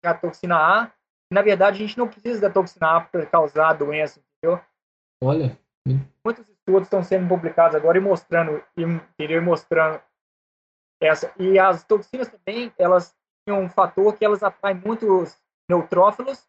a 0.04 0.14
toxina 0.14 0.56
A. 0.58 0.92
Na 1.32 1.42
verdade, 1.42 1.78
a 1.78 1.88
gente 1.88 1.98
não 1.98 2.08
precisa 2.08 2.42
da 2.42 2.50
toxina 2.50 2.98
A 2.98 3.02
para 3.02 3.26
causar 3.26 3.70
a 3.70 3.74
doença, 3.74 4.20
entendeu? 4.20 4.64
Olha. 5.24 5.58
Muitos 6.24 6.48
estudos 6.50 6.84
estão 6.84 7.04
sendo 7.04 7.28
publicados 7.28 7.76
agora 7.76 7.98
e 7.98 8.02
mostrando, 8.02 8.64
entendeu? 8.78 9.42
E 9.42 9.42
mostrando 9.42 10.02
essa. 11.02 11.34
E 11.40 11.58
as 11.58 11.84
toxinas 11.84 12.30
também, 12.30 12.74
elas 12.78 13.16
têm 13.46 13.56
um 13.56 13.70
fator 13.70 14.16
que 14.18 14.26
elas 14.26 14.44
atraem 14.44 14.76
muitos 14.76 15.38
neutrófilos 15.70 16.48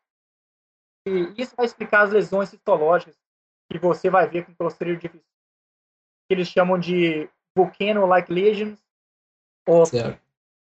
e 1.07 1.43
isso 1.43 1.57
vai 1.57 1.65
explicar 1.67 2.03
as 2.03 2.13
lesões 2.13 2.51
citológicas 2.51 3.17
que 3.71 3.79
você 3.79 4.11
vai 4.11 4.29
ver 4.29 4.45
com 4.45 4.55
clostridio 4.55 4.99
difficile, 4.99 5.25
que 6.27 6.35
eles 6.35 6.49
chamam 6.49 6.79
de 6.79 7.29
volcano-like 7.57 8.33
lesions 8.33 8.79
ou, 9.69 9.85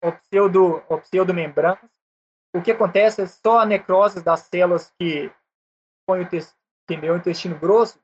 ou, 0.02 0.12
pseudo, 0.12 0.82
ou 0.88 0.99
pseudomembranas. 0.99 1.90
O 2.54 2.61
que 2.61 2.70
acontece 2.70 3.22
é 3.22 3.26
só 3.26 3.61
a 3.61 3.66
necrose 3.66 4.22
das 4.22 4.40
células 4.40 4.92
que 4.99 5.30
põem 6.06 6.20
o 6.20 6.22
intestino, 6.22 7.12
o 7.12 7.16
intestino 7.16 7.58
grosso 7.58 7.99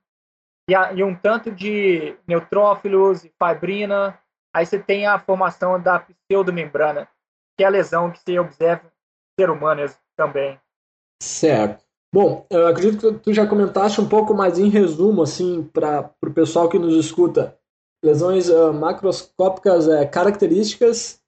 e, 0.69 0.75
a, 0.75 0.93
e 0.93 1.05
um 1.05 1.15
tanto 1.15 1.51
de 1.51 2.17
neutrófilos 2.27 3.25
e 3.25 3.33
fibrina 3.39 4.19
Aí 4.55 4.65
você 4.65 4.79
tem 4.79 5.07
a 5.07 5.19
formação 5.19 5.81
da 5.81 6.01
pseudomembrana, 6.01 7.09
que 7.57 7.65
é 7.65 7.67
a 7.67 7.71
lesão 7.71 8.11
que 8.11 8.19
se 8.21 8.39
observa 8.39 8.87
em 8.87 9.43
ser 9.43 9.51
humanos 9.51 9.95
também. 10.17 10.59
Certo. 11.23 11.85
Bom, 12.13 12.47
eu 12.49 12.67
acredito 12.67 13.13
que 13.13 13.19
tu 13.21 13.33
já 13.35 13.47
comentaste 13.47 14.01
um 14.01 14.09
pouco, 14.09 14.33
mas 14.33 14.59
em 14.59 14.71
resumo, 14.71 15.23
assim, 15.23 15.63
para 15.63 16.11
o 16.23 16.31
pessoal 16.33 16.69
que 16.69 16.79
nos 16.79 16.95
escuta, 16.95 17.58
lesões 18.03 18.49
uh, 18.49 18.73
macroscópicas 18.73 19.89
é, 19.89 20.07
características 20.07 21.23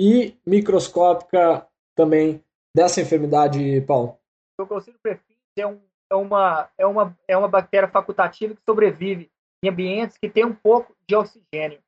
e 0.00 0.36
microscópica 0.46 1.66
também 1.96 2.42
dessa 2.74 3.00
enfermidade, 3.00 3.80
Paulo. 3.82 4.18
O 4.60 4.66
Clostridium 4.66 5.00
perfis 5.02 5.36
é, 5.58 5.66
um, 5.66 5.80
é, 6.10 6.14
uma, 6.14 6.68
é, 6.78 6.86
uma, 6.86 7.18
é 7.28 7.36
uma 7.36 7.48
bactéria 7.48 7.88
facultativa 7.88 8.54
que 8.54 8.62
sobrevive 8.68 9.30
em 9.64 9.68
ambientes 9.68 10.16
que 10.16 10.28
tem 10.28 10.44
um 10.44 10.54
pouco 10.54 10.94
de 11.08 11.14
oxigênio. 11.14 11.78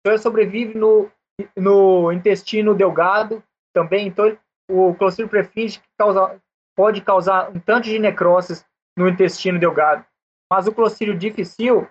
Então 0.00 0.12
ele 0.12 0.18
sobrevive 0.18 0.78
no, 0.78 1.10
no 1.56 2.12
intestino 2.12 2.74
delgado 2.74 3.42
também. 3.74 4.06
Então 4.06 4.36
o 4.70 4.94
Clostridium 4.94 5.30
perfringens 5.30 5.82
causa, 5.98 6.40
pode 6.76 7.02
causar 7.02 7.50
um 7.50 7.60
tanto 7.60 7.84
de 7.84 7.98
necroses 7.98 8.64
no 8.96 9.08
intestino 9.08 9.58
delgado. 9.58 10.04
Mas 10.50 10.66
o 10.66 10.72
Clostridium 10.72 11.18
difficile 11.18 11.86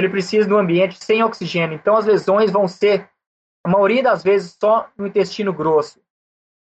ele 0.00 0.08
precisa 0.08 0.52
um 0.52 0.58
ambiente 0.58 1.02
sem 1.02 1.22
oxigênio. 1.22 1.76
Então 1.76 1.96
as 1.96 2.06
lesões 2.06 2.50
vão 2.50 2.66
ser, 2.66 3.08
a 3.64 3.70
maioria 3.70 4.02
das 4.02 4.22
vezes, 4.22 4.56
só 4.60 4.90
no 4.96 5.06
intestino 5.06 5.52
grosso. 5.52 6.00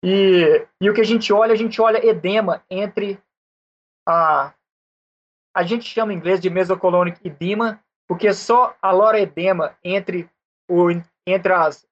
E, 0.05 0.67
e 0.81 0.89
o 0.89 0.95
que 0.95 1.01
a 1.01 1.05
gente 1.05 1.33
olha, 1.33 1.53
a 1.53 1.57
gente 1.57 1.81
olha 1.81 2.05
edema 2.05 2.65
entre 2.71 3.21
a. 4.09 4.55
A 5.55 5.63
gente 5.65 5.85
chama 5.85 6.13
em 6.13 6.17
inglês 6.17 6.41
de 6.41 6.49
mesocolonic 6.49 7.21
edema, 7.27 7.83
porque 8.07 8.33
só 8.33 8.77
a 8.81 8.93
loredema 8.93 9.77
entre 9.83 10.31
o, 10.71 10.89
entre, 11.27 11.53
as, 11.53 11.87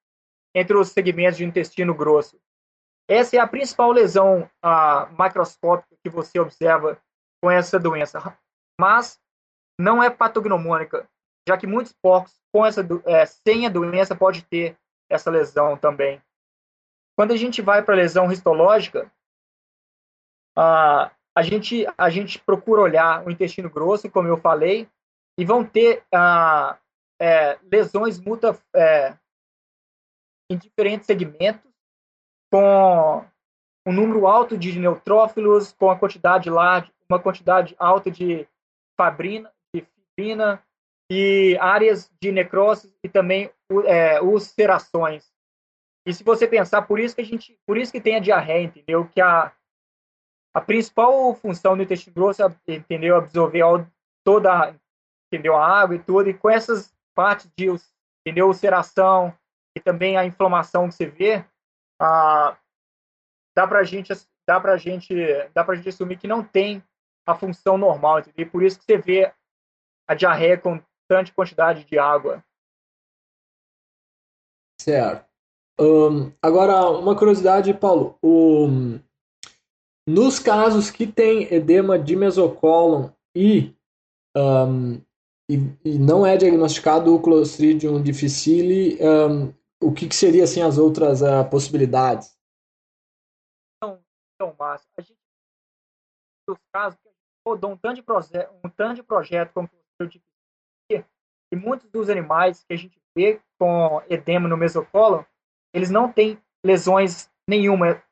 entre 0.55 0.76
os 0.76 0.90
segmentos 0.90 1.38
de 1.38 1.45
intestino 1.45 1.95
grosso. 1.95 2.38
Essa 3.09 3.37
é 3.37 3.38
a 3.40 3.47
principal 3.47 3.90
lesão 3.90 4.49
a, 4.62 5.07
macroscópica 5.19 5.97
que 6.02 6.11
você 6.11 6.38
observa 6.38 7.00
com 7.43 7.50
essa 7.50 7.78
doença, 7.78 8.38
mas 8.81 9.21
não 9.78 10.02
é 10.02 10.11
patognomônica, 10.11 11.09
já 11.47 11.57
que 11.57 11.67
muitos 11.67 11.93
porcos 11.93 12.35
com 12.53 12.65
essa, 12.65 12.87
é, 13.05 13.26
sem 13.26 13.67
a 13.67 13.71
doença 13.71 14.15
pode 14.15 14.43
ter 14.43 14.76
essa 15.09 15.31
lesão 15.31 15.76
também. 15.76 16.21
Quando 17.17 17.33
a 17.33 17.37
gente 17.37 17.62
vai 17.62 17.83
para 17.83 17.95
a 17.95 17.99
lesão 17.99 18.31
histológica, 18.33 19.11
a, 20.57 21.11
a, 21.35 21.43
gente, 21.43 21.87
a 21.97 22.11
gente 22.11 22.38
procura 22.38 22.81
olhar 22.81 23.26
o 23.26 23.31
intestino 23.31 23.71
grosso, 23.71 24.11
como 24.11 24.29
eu 24.29 24.38
falei, 24.38 24.88
e 25.38 25.45
vão 25.45 25.65
ter 25.65 26.03
a, 26.12 26.79
é, 27.21 27.59
lesões 27.71 28.19
muta, 28.19 28.59
é, 28.75 29.17
em 30.50 30.57
diferentes 30.57 31.07
segmentos, 31.07 31.71
com 32.50 33.25
um 33.87 33.93
número 33.93 34.26
alto 34.26 34.57
de 34.59 34.79
neutrófilos, 34.79 35.73
com 35.73 35.91
a 35.91 35.99
quantidade 35.99 36.50
lá, 36.50 36.87
uma 37.09 37.21
quantidade 37.21 37.75
alta 37.79 38.11
de 38.11 38.49
de 39.75 39.87
fibrina 40.17 40.66
e 41.11 41.57
áreas 41.61 42.11
de 42.21 42.33
necrose 42.33 42.95
e 43.03 43.09
também 43.09 43.51
é, 43.87 44.21
ulcerações. 44.21 45.31
E 46.07 46.13
se 46.13 46.23
você 46.23 46.47
pensar, 46.47 46.83
por 46.83 47.01
isso 47.01 47.15
que 47.15 47.23
a 47.23 47.25
gente, 47.25 47.59
por 47.67 47.77
isso 47.77 47.93
que 47.93 48.01
tem 48.01 48.17
a 48.17 48.21
diarreia, 48.21 48.65
entendeu? 48.65 49.09
Que 49.09 49.21
a 49.21 49.53
a 50.57 50.61
principal 50.63 51.35
função 51.35 51.77
do 51.77 51.83
intestino 51.83 52.15
grosso 52.15 52.43
é, 52.43 52.51
entendeu, 52.69 53.15
absorver 53.15 53.63
toda, 54.25 54.75
entendeu, 55.27 55.55
a 55.55 55.67
água 55.67 55.97
e 55.97 55.99
tudo, 55.99 56.31
e 56.31 56.35
com 56.35 56.49
essas 56.49 56.97
parte 57.15 57.47
de 57.55 57.67
entendeu, 58.23 58.47
ulceração 58.47 59.37
e 59.77 59.81
também 59.81 60.17
a 60.17 60.25
inflamação 60.25 60.89
que 60.89 60.95
você 60.95 61.07
vê, 61.07 61.45
ah, 62.01 62.57
dá 63.55 63.67
para 63.67 63.85
gente 63.85 64.15
dá 64.47 64.59
para 64.59 64.79
gente 64.79 65.15
dá 65.53 65.63
para 65.63 65.75
gente 65.75 65.91
assumir 65.91 66.17
que 66.17 66.27
não 66.27 66.43
tem 66.43 66.83
a 67.27 67.35
função 67.35 67.77
normal, 67.77 68.21
entendeu? 68.21 68.47
E 68.47 68.51
por 68.51 68.63
isso 68.63 68.79
que 68.79 68.85
você 68.87 68.97
vê 68.97 69.35
a 70.09 70.15
diarreia 70.15 70.57
com 70.57 70.81
tanta 71.09 71.33
quantidade 71.33 71.85
de 71.85 71.99
água. 71.99 72.45
Certo. 74.81 75.27
Um, 75.79 76.33
agora, 76.41 76.91
uma 76.91 77.17
curiosidade, 77.17 77.73
Paulo. 77.75 78.19
Um, 78.23 78.99
nos 80.09 80.39
casos 80.39 80.91
que 80.91 81.07
tem 81.07 81.53
edema 81.53 81.99
de 81.99 82.15
mesocólon 82.15 83.11
e 83.35 83.75
um, 84.37 85.01
e, 85.49 85.57
e 85.85 85.99
não 85.99 86.27
é 86.27 86.37
diagnosticado 86.37 87.15
o 87.15 87.23
Clostridium 87.23 88.03
difficile, 88.03 88.99
o 89.81 89.93
que, 89.93 90.09
que 90.09 90.15
seria 90.15 90.45
assim 90.45 90.61
as 90.61 90.77
outras 90.77 91.23
uh, 91.23 91.49
possibilidades? 91.49 92.37
Então, 93.77 94.03
então 94.35 94.55
Márcio, 94.59 94.89
a 94.99 95.03
gente 95.03 95.17
os 96.49 96.59
casos 96.73 96.99
que 97.01 97.09
rodou 97.45 97.73
um 97.73 97.77
tanto 97.77 97.97
de 97.97 98.03
projeto, 98.03 98.55
um 98.65 98.69
tanto 98.69 98.97
de 98.97 99.03
projeto 99.03 99.53
como 99.53 99.69
Clostridium 99.69 100.09
difficile, 100.09 100.36
e 101.53 101.57
muitos 101.57 101.88
dos 101.91 102.11
animais 102.11 102.65
que 102.65 102.75
a 102.75 102.76
gente 102.76 102.99
vê 103.17 103.41
com 103.59 104.03
edema 104.09 104.49
no 104.49 104.57
mesocolo, 104.57 105.25
eles 105.75 105.91
não 105.91 106.12
têm 106.12 106.38
lesões 106.65 107.31
nenhuma. 107.49 108.03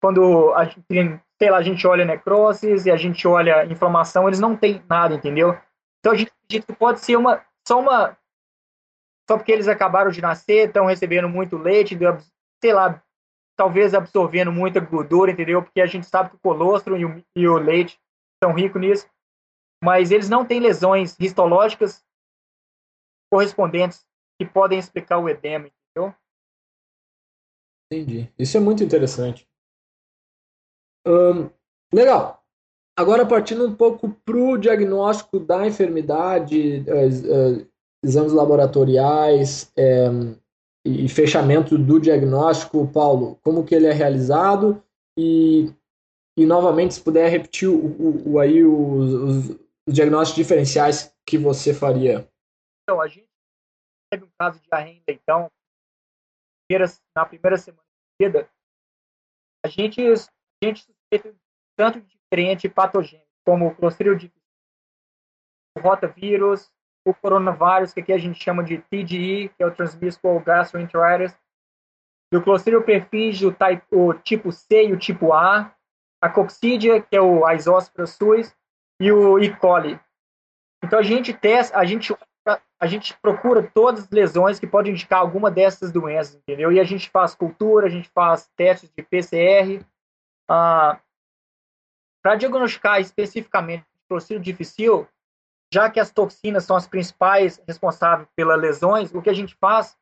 Quando 0.00 0.54
a 0.54 0.64
gente, 0.64 1.20
sei 1.38 1.50
lá, 1.50 1.58
a 1.58 1.62
gente 1.62 1.86
olha 1.86 2.04
necroses 2.04 2.86
e 2.86 2.90
a 2.90 2.96
gente 2.96 3.26
olha 3.26 3.64
inflamação, 3.66 4.28
eles 4.28 4.40
não 4.40 4.56
têm 4.56 4.82
nada, 4.88 5.14
entendeu? 5.14 5.58
Então 6.00 6.12
a 6.12 6.16
gente 6.16 6.30
acredita 6.30 6.72
que 6.72 6.78
pode 6.78 7.00
ser 7.00 7.16
uma 7.16 7.44
só 7.66 7.80
uma 7.80 8.16
só 9.28 9.36
porque 9.36 9.52
eles 9.52 9.68
acabaram 9.68 10.10
de 10.10 10.22
nascer, 10.22 10.68
estão 10.68 10.86
recebendo 10.86 11.28
muito 11.28 11.58
leite, 11.58 11.98
sei 12.62 12.72
lá, 12.72 13.02
talvez 13.58 13.92
absorvendo 13.92 14.50
muita 14.50 14.80
gordura, 14.80 15.30
entendeu? 15.30 15.62
Porque 15.62 15.82
a 15.82 15.86
gente 15.86 16.06
sabe 16.06 16.30
que 16.30 16.36
o 16.36 16.40
colostro 16.40 16.96
e 16.96 17.04
o, 17.04 17.22
e 17.36 17.46
o 17.46 17.58
leite 17.58 18.00
são 18.42 18.54
ricos 18.54 18.80
nisso, 18.80 19.10
mas 19.84 20.10
eles 20.10 20.30
não 20.30 20.46
têm 20.46 20.60
lesões 20.60 21.14
histológicas 21.20 22.02
correspondentes 23.30 24.06
que 24.38 24.46
podem 24.46 24.78
explicar 24.78 25.18
o 25.18 25.28
edema, 25.28 25.68
entendeu? 25.68 26.14
Entendi. 27.90 28.32
Isso 28.38 28.56
é 28.56 28.60
muito 28.60 28.84
interessante. 28.84 29.48
Legal. 31.92 32.44
Agora, 32.96 33.24
partindo 33.24 33.66
um 33.66 33.74
pouco 33.74 34.10
para 34.10 34.36
o 34.36 34.58
diagnóstico 34.58 35.38
da 35.38 35.66
enfermidade, 35.66 36.84
uh, 36.86 37.60
uh, 37.60 37.68
exames 38.04 38.32
laboratoriais 38.32 39.72
é, 39.76 40.08
e 40.84 41.08
fechamento 41.08 41.78
do 41.78 42.00
diagnóstico, 42.00 42.86
Paulo, 42.88 43.38
como 43.42 43.64
que 43.64 43.74
ele 43.74 43.86
é 43.86 43.92
realizado 43.92 44.82
e, 45.16 45.72
e 46.36 46.44
novamente, 46.44 46.94
se 46.94 47.00
puder 47.00 47.30
repetir 47.30 47.68
o, 47.68 48.22
o, 48.26 48.38
aí 48.38 48.64
os, 48.64 49.12
os, 49.12 49.56
diagnósticos 49.88 50.36
diferenciais 50.36 51.12
que 51.26 51.38
você 51.38 51.72
faria. 51.72 52.28
Então, 52.88 53.02
a 53.02 53.06
gente 53.06 53.28
teve 54.10 54.24
um 54.24 54.30
caso 54.40 54.58
de 54.58 54.68
arrenda, 54.72 55.02
então, 55.08 55.52
na 57.14 57.26
primeira 57.26 57.58
semana 57.58 57.84
de 58.18 58.26
vida, 58.26 58.50
a 59.62 59.68
gente, 59.68 60.00
a 60.00 60.64
gente 60.64 60.84
suspeita 60.84 61.36
tanto 61.76 62.00
de 62.00 62.16
diferente 62.16 62.66
patogênico, 62.66 63.28
como 63.44 63.66
o 63.66 63.74
Clostridium 63.74 64.30
o 65.76 65.80
rotavírus, 65.82 66.72
o 67.06 67.12
coronavírus, 67.12 67.92
que 67.92 68.00
aqui 68.00 68.12
a 68.14 68.18
gente 68.18 68.42
chama 68.42 68.64
de 68.64 68.78
TGE, 68.78 69.50
que 69.50 69.62
é 69.62 69.66
o 69.66 69.74
Transmissible 69.74 70.42
Gastroenteritis. 70.42 71.38
do 72.32 72.42
Clostridium 72.42 72.82
perfringens, 72.82 73.42
o, 73.42 73.98
o 73.98 74.14
tipo 74.14 74.50
C 74.50 74.86
e 74.86 74.92
o 74.94 74.98
tipo 74.98 75.34
A, 75.34 75.76
a 76.22 76.30
Coccidia, 76.30 77.02
que 77.02 77.14
é 77.14 77.20
o 77.20 77.46
Isóspora 77.50 78.06
suis, 78.06 78.56
e 78.98 79.12
o 79.12 79.38
E. 79.38 79.54
coli. 79.54 80.00
Então 80.82 80.98
a 80.98 81.02
gente 81.02 81.34
testa, 81.34 81.78
a 81.78 81.84
gente 81.84 82.16
a 82.80 82.86
gente 82.86 83.16
procura 83.18 83.70
todas 83.74 84.04
as 84.04 84.10
lesões 84.10 84.58
que 84.58 84.66
podem 84.66 84.92
indicar 84.92 85.20
alguma 85.20 85.50
dessas 85.50 85.92
doenças, 85.92 86.36
entendeu? 86.36 86.70
E 86.70 86.78
a 86.78 86.84
gente 86.84 87.10
faz 87.10 87.34
cultura, 87.34 87.86
a 87.86 87.90
gente 87.90 88.08
faz 88.10 88.48
testes 88.56 88.90
de 88.96 89.02
PCR. 89.02 89.84
Ah, 90.48 91.00
Para 92.22 92.36
diagnosticar 92.36 93.00
especificamente 93.00 93.82
o 93.82 94.08
Clostridium 94.08 94.42
difficile, 94.42 95.06
já 95.72 95.90
que 95.90 96.00
as 96.00 96.10
toxinas 96.10 96.64
são 96.64 96.76
as 96.76 96.86
principais 96.86 97.62
responsáveis 97.66 98.28
pelas 98.34 98.60
lesões, 98.60 99.12
o 99.12 99.20
que 99.20 99.30
a 99.30 99.34
gente 99.34 99.54
faz? 99.56 99.96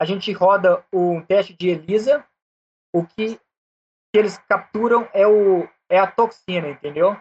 A 0.00 0.04
gente 0.04 0.32
roda 0.32 0.84
um 0.92 1.20
teste 1.20 1.52
de 1.52 1.68
ELISA, 1.68 2.24
o 2.92 3.04
que, 3.04 3.36
que 3.36 4.18
eles 4.18 4.38
capturam 4.48 5.06
é, 5.12 5.26
o, 5.26 5.68
é 5.88 5.98
a 5.98 6.06
toxina, 6.06 6.68
entendeu? 6.68 7.16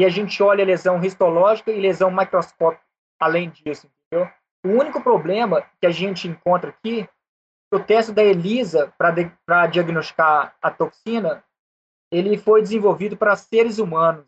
E 0.00 0.04
a 0.04 0.08
gente 0.08 0.42
olha 0.42 0.62
a 0.64 0.66
lesão 0.66 1.02
histológica 1.04 1.70
e 1.70 1.80
lesão 1.80 2.10
microscópica 2.10 2.86
além 3.18 3.50
disso, 3.50 3.90
entendeu? 4.16 4.32
O 4.64 4.68
único 4.68 5.02
problema 5.02 5.62
que 5.80 5.86
a 5.86 5.90
gente 5.90 6.26
encontra 6.26 6.70
aqui, 6.70 7.08
o 7.72 7.78
teste 7.78 8.12
da 8.12 8.22
ELISA 8.22 8.92
para 8.96 9.66
diagnosticar 9.66 10.56
a 10.62 10.70
toxina, 10.70 11.44
ele 12.10 12.38
foi 12.38 12.62
desenvolvido 12.62 13.16
para 13.16 13.36
seres 13.36 13.78
humanos. 13.78 14.26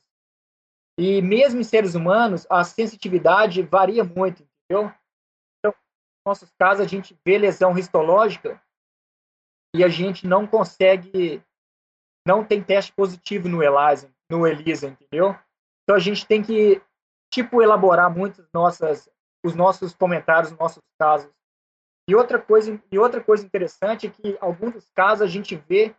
E 0.99 1.23
mesmo 1.23 1.61
em 1.61 1.64
seres 1.64 1.95
humanos, 1.95 2.47
a 2.50 2.64
sensitividade 2.64 3.62
varia 3.62 4.02
muito, 4.04 4.42
entendeu? 4.42 4.92
Então, 5.59 5.73
nos 5.73 6.26
nossos 6.26 6.50
casos, 6.59 6.85
a 6.85 6.88
gente 6.88 7.18
vê 7.25 7.38
lesão 7.38 7.78
histológica 7.78 8.61
e 9.75 9.85
a 9.85 9.88
gente 9.88 10.26
não 10.26 10.47
consegue, 10.47 11.42
não 12.26 12.45
tem 12.45 12.62
teste 12.62 12.92
positivo 12.92 13.49
no 13.49 13.62
ELISA, 13.62 14.11
no 14.30 14.47
ELISA, 14.47 14.88
entendeu? 14.88 15.37
Então 15.83 15.97
a 15.97 16.00
gente 16.00 16.26
tem 16.26 16.42
que 16.42 16.83
tipo 17.33 17.62
elaborar 17.62 18.11
muitas 18.14 18.49
nossas 18.52 19.09
os 19.48 19.54
nossos 19.54 19.94
comentários, 19.94 20.52
os 20.52 20.58
nossos 20.58 20.82
casos. 20.98 21.30
E 22.08 22.14
outra 22.14 22.38
coisa 22.40 22.80
e 22.90 22.98
outra 22.98 23.22
coisa 23.22 23.44
interessante 23.44 24.06
é 24.06 24.10
que 24.10 24.38
alguns 24.40 24.74
dos 24.74 24.90
casos 24.90 25.22
a 25.22 25.26
gente 25.26 25.56
vê 25.56 25.94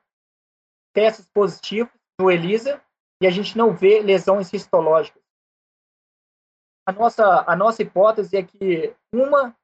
testes 0.94 1.30
positivos 1.30 1.94
no 2.20 2.32
ELISA 2.32 2.82
e 3.22 3.28
a 3.28 3.30
gente 3.30 3.58
não 3.58 3.76
vê 3.76 4.02
lesões 4.02 4.52
histológicas. 4.54 5.22
A 6.88 6.92
nossa 6.92 7.44
a 7.48 7.56
nossa 7.56 7.82
hipótese 7.82 8.38
é 8.38 8.44
que 8.44 8.96
uma 9.14 9.56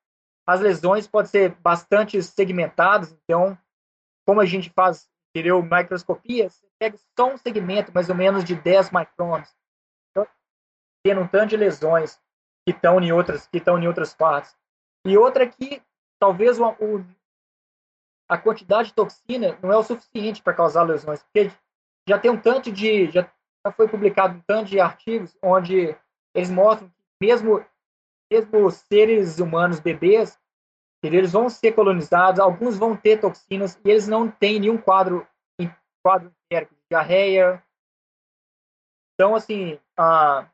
as 0.48 0.60
lesões 0.60 1.08
podem 1.08 1.32
ser 1.32 1.56
bastante 1.56 2.22
segmentadas, 2.22 3.12
então 3.12 3.58
como 4.28 4.42
a 4.42 4.46
gente 4.46 4.70
faz 4.70 5.10
entendeu, 5.30 5.62
microscopia, 5.62 6.50
você 6.50 6.66
pega 6.80 6.98
só 7.18 7.28
um 7.28 7.38
segmento 7.38 7.92
mais 7.94 8.10
ou 8.10 8.16
menos 8.16 8.44
de 8.44 8.56
10 8.56 8.92
microns 8.92 9.54
tendo 11.06 11.22
um 11.22 11.28
tanto 11.28 11.50
de 11.50 11.58
lesões 11.58 12.20
que 12.66 12.72
estão 12.72 13.00
em 13.00 13.12
outras 13.12 13.48
que 13.48 13.58
estão 13.58 13.78
em 13.78 13.88
outras 13.88 14.14
partes. 14.14 14.56
E 15.06 15.18
outra 15.18 15.44
é 15.44 15.48
que 15.48 15.82
talvez 16.20 16.60
o, 16.60 16.68
o, 16.68 17.06
a 18.28 18.38
quantidade 18.38 18.90
de 18.90 18.96
toxina 18.96 19.58
não 19.62 19.72
é 19.72 19.78
o 19.78 19.84
suficiente 19.84 20.42
para 20.42 20.54
causar 20.54 20.84
lesões, 20.84 21.22
porque 21.22 21.52
já 22.10 22.18
tem 22.18 22.32
um 22.32 22.42
tanto 22.42 22.72
de 22.72 23.12
já, 23.12 23.30
já 23.66 23.72
foi 23.72 23.88
publicado 23.88 24.38
um 24.38 24.42
tanto 24.42 24.70
de 24.70 24.80
artigos 24.80 25.38
onde 25.42 25.96
eles 26.34 26.50
mostram 26.50 26.90
que 26.90 26.96
mesmo 27.22 27.64
mesmo 28.32 28.72
seres 28.72 29.40
humanos 29.40 29.80
bebês 29.80 30.40
eles 31.04 31.32
vão 31.32 31.48
ser 31.50 31.74
colonizados, 31.74 32.40
alguns 32.40 32.80
vão 32.80 32.98
ter 32.98 33.22
toxinas 33.22 33.80
e 33.86 33.92
eles 33.92 34.08
não 34.08 34.30
têm 34.30 34.60
nenhum 34.60 34.78
quadro 34.78 35.28
quadro 36.04 36.34
de 36.52 36.68
diarreia. 36.90 37.64
Então 39.14 39.36
assim, 39.36 39.80
a 39.96 40.50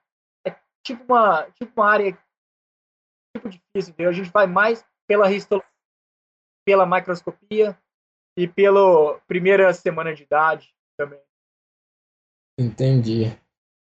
tipo 0.84 1.04
uma, 1.14 1.44
tipo 1.52 1.72
uma 1.80 1.90
área 1.90 2.18
tipo 3.36 3.50
difícil, 3.50 3.94
entendeu? 3.94 4.10
A 4.10 4.14
gente 4.14 4.32
vai 4.32 4.48
mais 4.48 4.84
pela 5.08 5.32
histologia, 5.32 5.68
pela 6.66 6.86
microscopia 6.86 7.78
e 8.38 8.48
pela 8.48 9.20
primeira 9.28 9.74
semana 9.74 10.14
de 10.14 10.24
idade 10.24 10.74
também. 10.98 11.20
Entendi. 12.60 13.26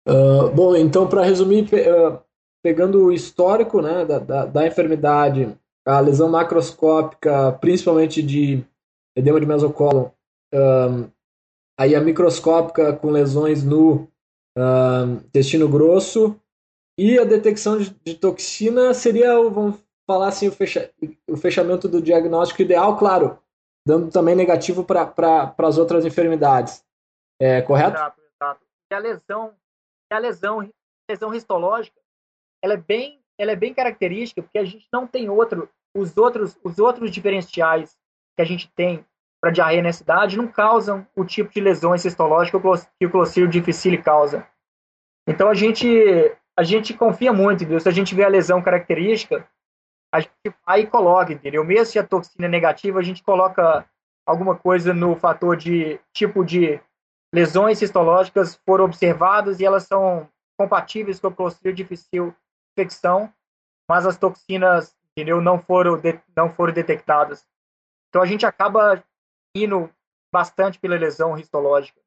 Uh, 0.07 0.49
bom, 0.53 0.75
então 0.75 1.07
para 1.07 1.23
resumir, 1.23 1.65
uh, 1.65 2.21
pegando 2.63 3.05
o 3.05 3.11
histórico 3.11 3.81
né, 3.81 4.05
da, 4.05 4.19
da, 4.19 4.45
da, 4.45 4.67
enfermidade, 4.67 5.57
a 5.85 5.99
lesão 5.99 6.29
macroscópica, 6.29 7.51
principalmente 7.53 8.21
de 8.21 8.63
edema 9.15 9.39
de 9.39 9.45
mesocólon, 9.45 10.09
uh, 10.53 11.11
aí 11.79 11.95
a 11.95 12.01
microscópica 12.01 12.93
com 12.93 13.11
lesões 13.11 13.63
no 13.63 14.07
intestino 15.27 15.69
grosso, 15.69 16.37
e 16.99 17.17
a 17.17 17.23
detecção 17.23 17.77
de, 17.77 17.91
de 17.91 18.13
toxina 18.13 18.93
seria, 18.93 19.33
vamos 19.49 19.81
falar 20.05 20.27
assim, 20.27 20.49
o, 20.49 20.51
fecha, 20.51 20.91
o 21.29 21.37
fechamento 21.37 21.87
do 21.87 22.01
diagnóstico 22.01 22.61
ideal, 22.61 22.97
claro, 22.97 23.39
dando 23.87 24.11
também 24.11 24.35
negativo 24.35 24.83
para 24.83 25.55
as 25.57 25.77
outras 25.77 26.05
enfermidades. 26.05 26.83
É 27.41 27.61
correto? 27.61 27.95
Exato, 27.95 28.21
exato. 28.21 28.65
E 28.91 28.95
a 28.95 28.99
lesão, 28.99 29.55
a 30.11 30.19
lesão, 30.19 30.69
lesão 31.09 31.33
histológica, 31.33 31.97
ela 32.61 32.73
é 32.73 32.77
bem, 32.77 33.21
ela 33.39 33.53
é 33.53 33.55
bem 33.55 33.73
característica 33.73 34.41
porque 34.41 34.57
a 34.57 34.65
gente 34.65 34.85
não 34.91 35.07
tem 35.07 35.29
outro, 35.29 35.69
os 35.95 36.17
outros, 36.17 36.59
os 36.61 36.79
outros 36.79 37.11
diferenciais 37.11 37.97
que 38.35 38.41
a 38.41 38.45
gente 38.45 38.69
tem 38.75 39.05
para 39.41 39.51
diarreia 39.51 39.81
nessa 39.81 40.03
idade 40.03 40.35
não 40.35 40.49
causam 40.49 41.07
o 41.15 41.23
tipo 41.23 41.49
de 41.53 41.61
lesões 41.61 42.03
histológicas 42.03 42.85
que 42.99 43.05
o 43.05 43.09
Clostridium 43.09 43.49
difficile 43.49 43.97
causa. 44.03 44.45
Então 45.25 45.47
a 45.47 45.53
gente 45.53 45.87
a 46.59 46.63
gente 46.63 46.93
confia 46.93 47.31
muito, 47.31 47.63
entendeu? 47.63 47.79
Se 47.79 47.87
a 47.87 47.91
gente 47.91 48.13
vê 48.13 48.25
a 48.25 48.27
lesão 48.27 48.61
característica, 48.61 49.47
a 50.13 50.19
gente 50.19 50.33
vai 50.65 50.81
e 50.81 50.87
coloca, 50.87 51.31
entendeu? 51.31 51.63
Mesmo 51.63 51.85
se 51.85 51.97
a 51.97 52.05
toxina 52.05 52.47
é 52.47 52.49
negativa, 52.49 52.99
a 52.99 53.01
gente 53.01 53.23
coloca 53.23 53.89
alguma 54.25 54.57
coisa 54.57 54.93
no 54.93 55.15
fator 55.15 55.55
de 55.55 56.01
tipo 56.13 56.43
de 56.43 56.77
lesões 57.33 57.81
histológicas 57.81 58.59
foram 58.65 58.83
observadas 58.83 59.61
e 59.61 59.65
elas 59.65 59.83
são 59.83 60.29
compatíveis 60.59 61.17
com 61.17 61.29
o 61.29 61.33
Clostridium 61.33 61.75
difficile 61.75 62.35
infecção, 62.77 63.33
mas 63.89 64.05
as 64.05 64.17
toxinas, 64.17 64.93
entendeu, 65.11 65.39
não 65.39 65.59
foram 65.59 65.97
de, 65.97 66.19
não 66.35 66.53
foram 66.53 66.73
detectadas. 66.73 67.47
Então 68.09 68.21
a 68.21 68.25
gente 68.25 68.45
acaba 68.45 69.01
indo 69.55 69.89
bastante 70.29 70.77
pela 70.77 70.97
lesão 70.97 71.37
histológica. 71.37 72.01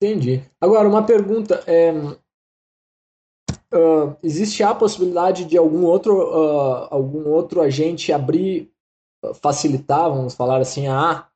Entendi. 0.00 0.48
Agora, 0.60 0.88
uma 0.88 1.04
pergunta. 1.04 1.64
É, 1.66 1.90
uh, 3.72 4.16
existe 4.22 4.62
a 4.62 4.74
possibilidade 4.74 5.44
de 5.44 5.56
algum 5.56 5.84
outro, 5.84 6.16
uh, 6.16 6.88
algum 6.90 7.28
outro 7.28 7.60
agente 7.60 8.12
abrir, 8.12 8.72
facilitar, 9.42 10.08
vamos 10.08 10.34
falar 10.34 10.60
assim, 10.60 10.88
a, 10.88 11.26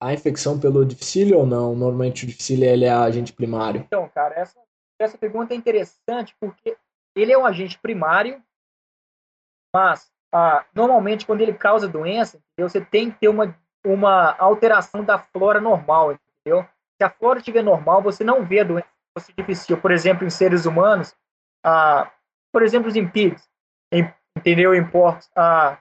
a 0.00 0.12
infecção 0.12 0.58
pelo 0.58 0.84
dificílio 0.84 1.38
ou 1.38 1.46
não? 1.46 1.74
Normalmente 1.74 2.24
o 2.24 2.26
dificílio 2.26 2.68
ele 2.68 2.84
é 2.84 2.90
agente 2.90 3.32
primário. 3.32 3.80
Então, 3.80 4.08
cara, 4.08 4.34
essa, 4.34 4.58
essa 4.98 5.18
pergunta 5.18 5.54
é 5.54 5.56
interessante 5.56 6.34
porque 6.40 6.76
ele 7.14 7.32
é 7.32 7.38
um 7.38 7.46
agente 7.46 7.78
primário, 7.78 8.42
mas 9.74 10.10
ah, 10.32 10.64
normalmente 10.74 11.26
quando 11.26 11.40
ele 11.40 11.52
causa 11.52 11.88
doença, 11.88 12.40
você 12.58 12.80
tem 12.80 13.10
que 13.10 13.18
ter 13.20 13.28
uma, 13.28 13.54
uma 13.84 14.36
alteração 14.38 15.04
da 15.04 15.18
flora 15.18 15.60
normal, 15.60 16.12
entendeu? 16.12 16.66
Se 16.96 17.04
a 17.04 17.10
flora 17.10 17.38
estiver 17.38 17.62
normal, 17.62 18.02
você 18.02 18.22
não 18.22 18.44
vê 18.44 18.60
a 18.60 18.64
doença 18.64 18.88
difícil. 19.36 19.76
Por 19.80 19.90
exemplo, 19.90 20.26
em 20.26 20.30
seres 20.30 20.66
humanos, 20.66 21.14
ah, 21.64 22.10
por 22.52 22.62
exemplo, 22.62 22.90
em 22.96 23.08
pigs, 23.08 23.48
em, 23.92 24.12
entendeu? 24.36 24.74
Em 24.74 24.86
porcos. 24.86 25.28
Ah, 25.36 25.78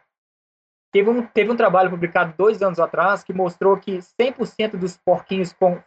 teve, 0.92 1.10
um, 1.10 1.26
teve 1.26 1.52
um 1.52 1.56
trabalho 1.56 1.90
publicado 1.90 2.34
dois 2.38 2.62
anos 2.62 2.80
atrás 2.80 3.24
que 3.24 3.34
mostrou 3.34 3.78
que 3.78 3.98
100% 3.98 4.78
dos 4.78 4.98
porquinhos 4.98 5.54
com, 5.54 5.82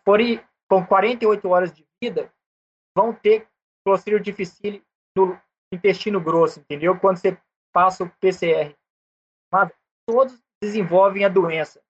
com 0.69 0.87
48 0.87 1.49
horas 1.49 1.73
de 1.73 1.87
vida 2.03 2.33
vão 2.97 3.13
ter 3.13 3.47
Clostridium 3.85 4.23
difficile 4.23 4.85
no 5.17 5.39
intestino 5.73 6.21
grosso, 6.21 6.61
entendeu? 6.61 6.99
Quando 6.99 7.19
você 7.19 7.37
passa 7.73 8.05
o 8.05 8.11
PCR. 8.21 8.75
Mas 9.53 9.71
todos 10.07 10.41
desenvolvem 10.63 11.25
a 11.25 11.29
doença. 11.29 11.83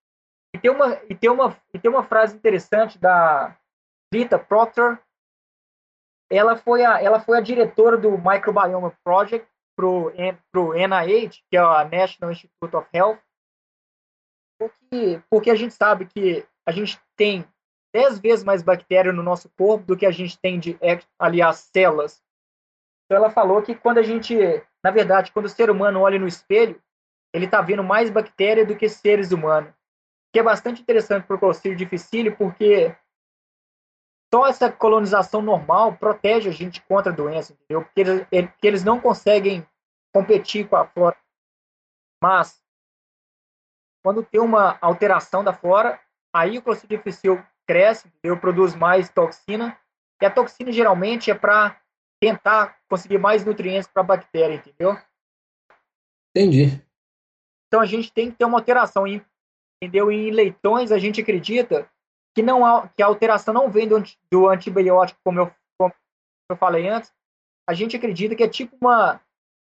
E 0.54 0.58
tem 0.58 0.70
uma, 0.70 0.94
e 1.08 1.14
tem 1.14 1.30
uma, 1.30 1.56
e 1.74 1.78
tem 1.78 1.90
uma 1.90 2.04
frase 2.04 2.36
interessante 2.36 2.98
da 2.98 3.56
Rita 4.12 4.38
Proctor, 4.38 4.98
ela 6.36 6.56
foi 6.56 6.84
a, 6.84 7.02
ela 7.02 7.20
foi 7.20 7.38
a 7.38 7.42
diretora 7.42 7.96
do 7.96 8.10
Microbiome 8.18 8.92
Project 9.04 9.46
para 9.76 9.86
o 9.86 10.74
NIH, 10.74 11.42
que 11.50 11.56
é 11.56 11.60
a 11.60 11.84
National 11.84 12.32
Institute 12.32 12.76
of 12.76 12.88
Health, 12.92 13.18
porque, 14.58 15.22
porque 15.30 15.50
a 15.50 15.54
gente 15.54 15.74
sabe 15.74 16.06
que 16.06 16.46
a 16.66 16.72
gente 16.72 17.00
tem 17.16 17.44
10 17.94 18.20
vezes 18.20 18.44
mais 18.44 18.62
bactéria 18.62 19.12
no 19.12 19.22
nosso 19.22 19.50
corpo 19.58 19.84
do 19.84 19.96
que 19.96 20.06
a 20.06 20.10
gente 20.10 20.38
tem 20.40 20.58
de, 20.58 20.78
aliás, 21.18 21.68
células. 21.72 22.22
Então 23.04 23.16
ela 23.16 23.30
falou 23.30 23.60
que 23.62 23.74
quando 23.74 23.98
a 23.98 24.02
gente, 24.02 24.36
na 24.82 24.90
verdade, 24.90 25.32
quando 25.32 25.46
o 25.46 25.50
ser 25.50 25.68
humano 25.68 26.00
olha 26.00 26.18
no 26.18 26.26
espelho, 26.26 26.80
ele 27.34 27.46
está 27.46 27.60
vendo 27.60 27.82
mais 27.82 28.10
bactéria 28.10 28.64
do 28.64 28.76
que 28.76 28.88
seres 28.88 29.32
humanos. 29.32 29.72
que 30.32 30.38
é 30.38 30.42
bastante 30.42 30.80
interessante 30.80 31.26
para 31.26 31.36
o 31.36 31.38
Clostridium 31.38 31.76
difficile, 31.76 32.30
porque 32.30 32.94
só 34.32 34.46
essa 34.46 34.72
colonização 34.72 35.42
normal 35.42 35.96
protege 35.96 36.48
a 36.48 36.52
gente 36.52 36.80
contra 36.82 37.12
a 37.12 37.14
doença, 37.14 37.52
entendeu? 37.52 37.84
Porque 37.84 38.00
eles, 38.00 38.26
porque 38.50 38.66
eles 38.66 38.84
não 38.84 38.98
conseguem 38.98 39.66
competir 40.14 40.66
com 40.66 40.76
a 40.76 40.86
flora. 40.86 41.16
Mas, 42.22 42.62
quando 44.02 44.24
tem 44.24 44.40
uma 44.40 44.78
alteração 44.80 45.44
da 45.44 45.52
flora, 45.52 46.00
aí 46.34 46.56
o 46.56 46.62
Clostridium 46.62 46.98
difficile 46.98 47.44
cresce, 47.66 48.08
entendeu? 48.08 48.38
produz 48.40 48.74
mais 48.74 49.10
toxina, 49.10 49.78
e 50.20 50.26
a 50.26 50.30
toxina 50.30 50.72
geralmente 50.72 51.30
é 51.30 51.34
para 51.34 51.80
tentar 52.20 52.78
conseguir 52.88 53.18
mais 53.18 53.44
nutrientes 53.44 53.88
para 53.88 54.02
a 54.02 54.06
bactéria, 54.06 54.54
entendeu? 54.54 54.96
Entendi. 56.30 56.80
Então 57.66 57.80
a 57.80 57.86
gente 57.86 58.12
tem 58.12 58.30
que 58.30 58.36
ter 58.36 58.44
uma 58.44 58.58
alteração, 58.58 59.04
entendeu? 59.06 60.10
Em 60.10 60.30
leitões 60.30 60.92
a 60.92 60.98
gente 60.98 61.20
acredita 61.20 61.90
que 62.34 62.42
não 62.42 62.88
que 62.96 63.02
a 63.02 63.06
alteração 63.06 63.52
não 63.52 63.70
vem 63.70 63.88
do, 63.88 64.02
do 64.30 64.48
antibiótico, 64.48 65.20
como 65.24 65.40
eu, 65.40 65.52
como 65.78 65.92
eu 66.50 66.56
falei 66.56 66.88
antes. 66.88 67.12
A 67.68 67.74
gente 67.74 67.96
acredita 67.96 68.34
que 68.34 68.42
é 68.42 68.48
tipo 68.48 68.76
uma 68.80 69.20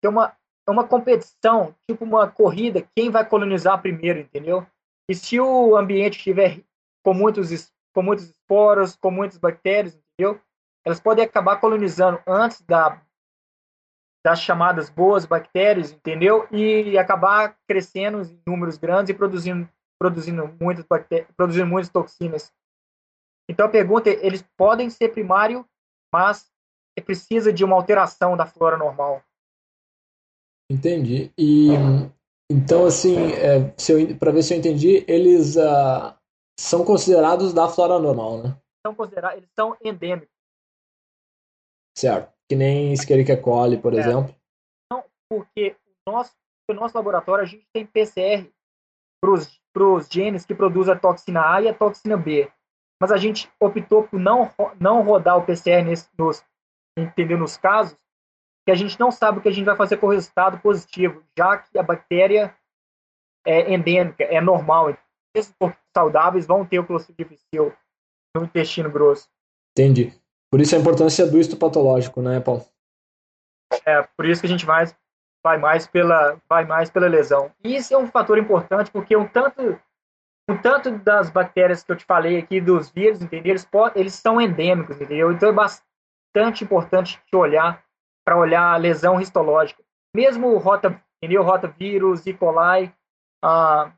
é 0.03 0.09
uma 0.09 0.35
é 0.67 0.71
uma 0.71 0.87
competição, 0.87 1.75
tipo 1.87 2.03
uma 2.03 2.27
corrida, 2.27 2.87
quem 2.95 3.11
vai 3.11 3.23
colonizar 3.23 3.81
primeiro, 3.81 4.19
entendeu? 4.19 4.65
E 5.07 5.13
se 5.13 5.39
o 5.39 5.77
ambiente 5.77 6.17
estiver 6.17 6.61
com 7.03 7.13
muitos 7.13 7.71
com 7.93 8.01
muitos 8.01 8.25
esporos, 8.25 8.95
com 8.95 9.11
muitas 9.11 9.37
bactérias, 9.37 9.95
entendeu? 9.95 10.41
elas 10.85 10.99
podem 10.99 11.25
acabar 11.25 11.59
colonizando 11.59 12.21
antes 12.27 12.61
da, 12.61 13.01
das 14.23 14.39
chamadas 14.39 14.89
boas 14.89 15.25
bactérias, 15.25 15.91
entendeu? 15.91 16.47
E 16.51 16.95
acabar 16.97 17.57
crescendo 17.67 18.21
em 18.21 18.39
números 18.45 18.77
grandes 18.77 19.09
e 19.09 19.13
produzindo, 19.17 19.67
produzindo, 19.99 20.47
muitas, 20.59 20.85
produzindo 21.35 21.67
muitas 21.67 21.91
toxinas. 21.91 22.53
Então 23.49 23.65
a 23.65 23.69
pergunta 23.69 24.09
é, 24.09 24.25
eles 24.25 24.43
podem 24.57 24.89
ser 24.89 25.09
primário, 25.09 25.67
mas 26.13 26.51
precisa 27.05 27.51
de 27.51 27.63
uma 27.63 27.75
alteração 27.75 28.37
da 28.37 28.45
flora 28.45 28.77
normal. 28.77 29.23
Entendi. 30.71 31.31
E 31.37 31.69
então 32.49 32.85
assim, 32.85 33.15
é, 33.33 34.15
para 34.15 34.31
ver 34.31 34.43
se 34.43 34.53
eu 34.53 34.57
entendi, 34.57 35.05
eles 35.07 35.55
uh, 35.55 36.15
são 36.59 36.83
considerados 36.83 37.53
da 37.53 37.67
flora 37.67 37.99
normal, 37.99 38.43
né? 38.43 38.57
São 38.85 38.95
considerados, 38.95 39.37
eles 39.37 39.49
são 39.57 39.77
endêmicos. 39.83 40.33
Certo. 41.97 42.33
Que 42.49 42.55
nem 42.55 42.93
Escherichia 42.93 43.41
coli, 43.41 43.77
por 43.77 43.93
é. 43.93 43.99
exemplo. 43.99 44.35
Não, 44.91 45.03
porque 45.29 45.75
o 46.07 46.11
nosso, 46.11 46.33
o 46.69 46.73
nosso 46.73 46.95
laboratório 46.95 47.43
a 47.43 47.47
gente 47.47 47.65
tem 47.73 47.85
PCR 47.85 48.51
para 49.73 49.87
os 49.87 50.07
genes 50.07 50.45
que 50.45 50.55
produzem 50.55 50.93
a 50.93 50.99
toxina 50.99 51.53
A 51.53 51.61
e 51.61 51.67
a 51.67 51.73
toxina 51.73 52.17
B. 52.17 52.49
Mas 53.01 53.11
a 53.11 53.17
gente 53.17 53.51
optou 53.59 54.03
por 54.03 54.19
não, 54.19 54.49
não 54.79 55.01
rodar 55.01 55.37
o 55.37 55.45
PCR 55.45 55.83
nesse, 55.83 56.07
nos, 56.17 56.43
entendeu, 56.97 57.37
nos 57.37 57.57
casos 57.57 57.97
que 58.65 58.71
a 58.71 58.75
gente 58.75 58.99
não 58.99 59.11
sabe 59.11 59.37
o 59.37 59.41
que 59.41 59.49
a 59.49 59.51
gente 59.51 59.65
vai 59.65 59.75
fazer 59.75 59.97
com 59.97 60.07
o 60.07 60.11
resultado 60.11 60.59
positivo, 60.59 61.23
já 61.37 61.57
que 61.57 61.77
a 61.77 61.83
bactéria 61.83 62.55
é 63.45 63.73
endêmica, 63.73 64.23
é 64.23 64.41
normal. 64.41 64.97
Esses 65.35 65.53
saudáveis 65.95 66.47
vão 66.47 66.65
ter 66.65 66.79
o 66.79 66.85
clostridium 66.85 67.27
difficile 67.27 67.73
no 68.35 68.45
intestino 68.45 68.89
grosso. 68.89 69.29
Entendi. 69.77 70.11
Por 70.49 70.59
isso 70.61 70.75
a 70.75 70.79
importância 70.79 71.27
do 71.27 71.37
histopatológico, 71.37 72.21
né, 72.21 72.39
Paulo? 72.39 72.65
É, 73.85 74.01
por 74.17 74.25
isso 74.25 74.41
que 74.41 74.47
a 74.47 74.49
gente 74.49 74.65
vai, 74.65 74.85
vai, 75.45 75.59
mais, 75.59 75.85
pela, 75.85 76.41
vai 76.49 76.65
mais 76.65 76.89
pela 76.89 77.07
lesão. 77.07 77.51
Isso 77.63 77.93
é 77.93 77.97
um 77.99 78.07
fator 78.07 78.35
importante, 78.39 78.89
porque 78.89 79.15
um 79.15 79.27
tanto, 79.27 79.79
um 80.49 80.57
tanto 80.57 80.97
das 80.97 81.29
bactérias 81.29 81.83
que 81.83 81.91
eu 81.91 81.95
te 81.95 82.03
falei 82.03 82.39
aqui, 82.39 82.59
dos 82.59 82.89
vírus, 82.89 83.21
entendeu? 83.21 83.51
Eles, 83.51 83.69
eles 83.93 84.15
são 84.15 84.41
endêmicos, 84.41 84.99
entendeu? 84.99 85.31
Então 85.31 85.49
é 85.49 85.51
bastante 85.51 86.63
importante 86.63 87.21
te 87.27 87.35
olhar 87.35 87.83
para 88.25 88.35
olhar 88.35 88.73
a 88.73 88.77
lesão 88.77 89.21
histológica. 89.21 89.83
Mesmo 90.15 90.57
rota, 90.57 90.99
entendeu? 91.21 91.43
Rotavírus, 91.43 92.25
E. 92.25 92.33
coli, 92.33 92.91
ah, 93.43 93.91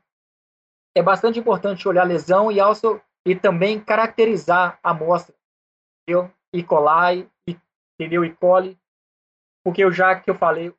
é 0.94 1.02
bastante 1.02 1.38
importante 1.38 1.88
olhar 1.88 2.02
a 2.02 2.04
lesão 2.04 2.52
e, 2.52 2.60
also, 2.60 3.00
e 3.26 3.34
também 3.34 3.80
caracterizar 3.80 4.78
a 4.82 4.90
amostra, 4.90 5.34
entendeu? 6.02 6.30
E. 6.52 6.62
coli, 6.62 7.26
entendeu? 7.98 8.22
E. 8.22 8.34
coli, 8.34 8.78
porque 9.64 9.82
eu 9.82 9.90
já 9.90 10.14
que 10.14 10.28
eu 10.28 10.34
falei, 10.34 10.74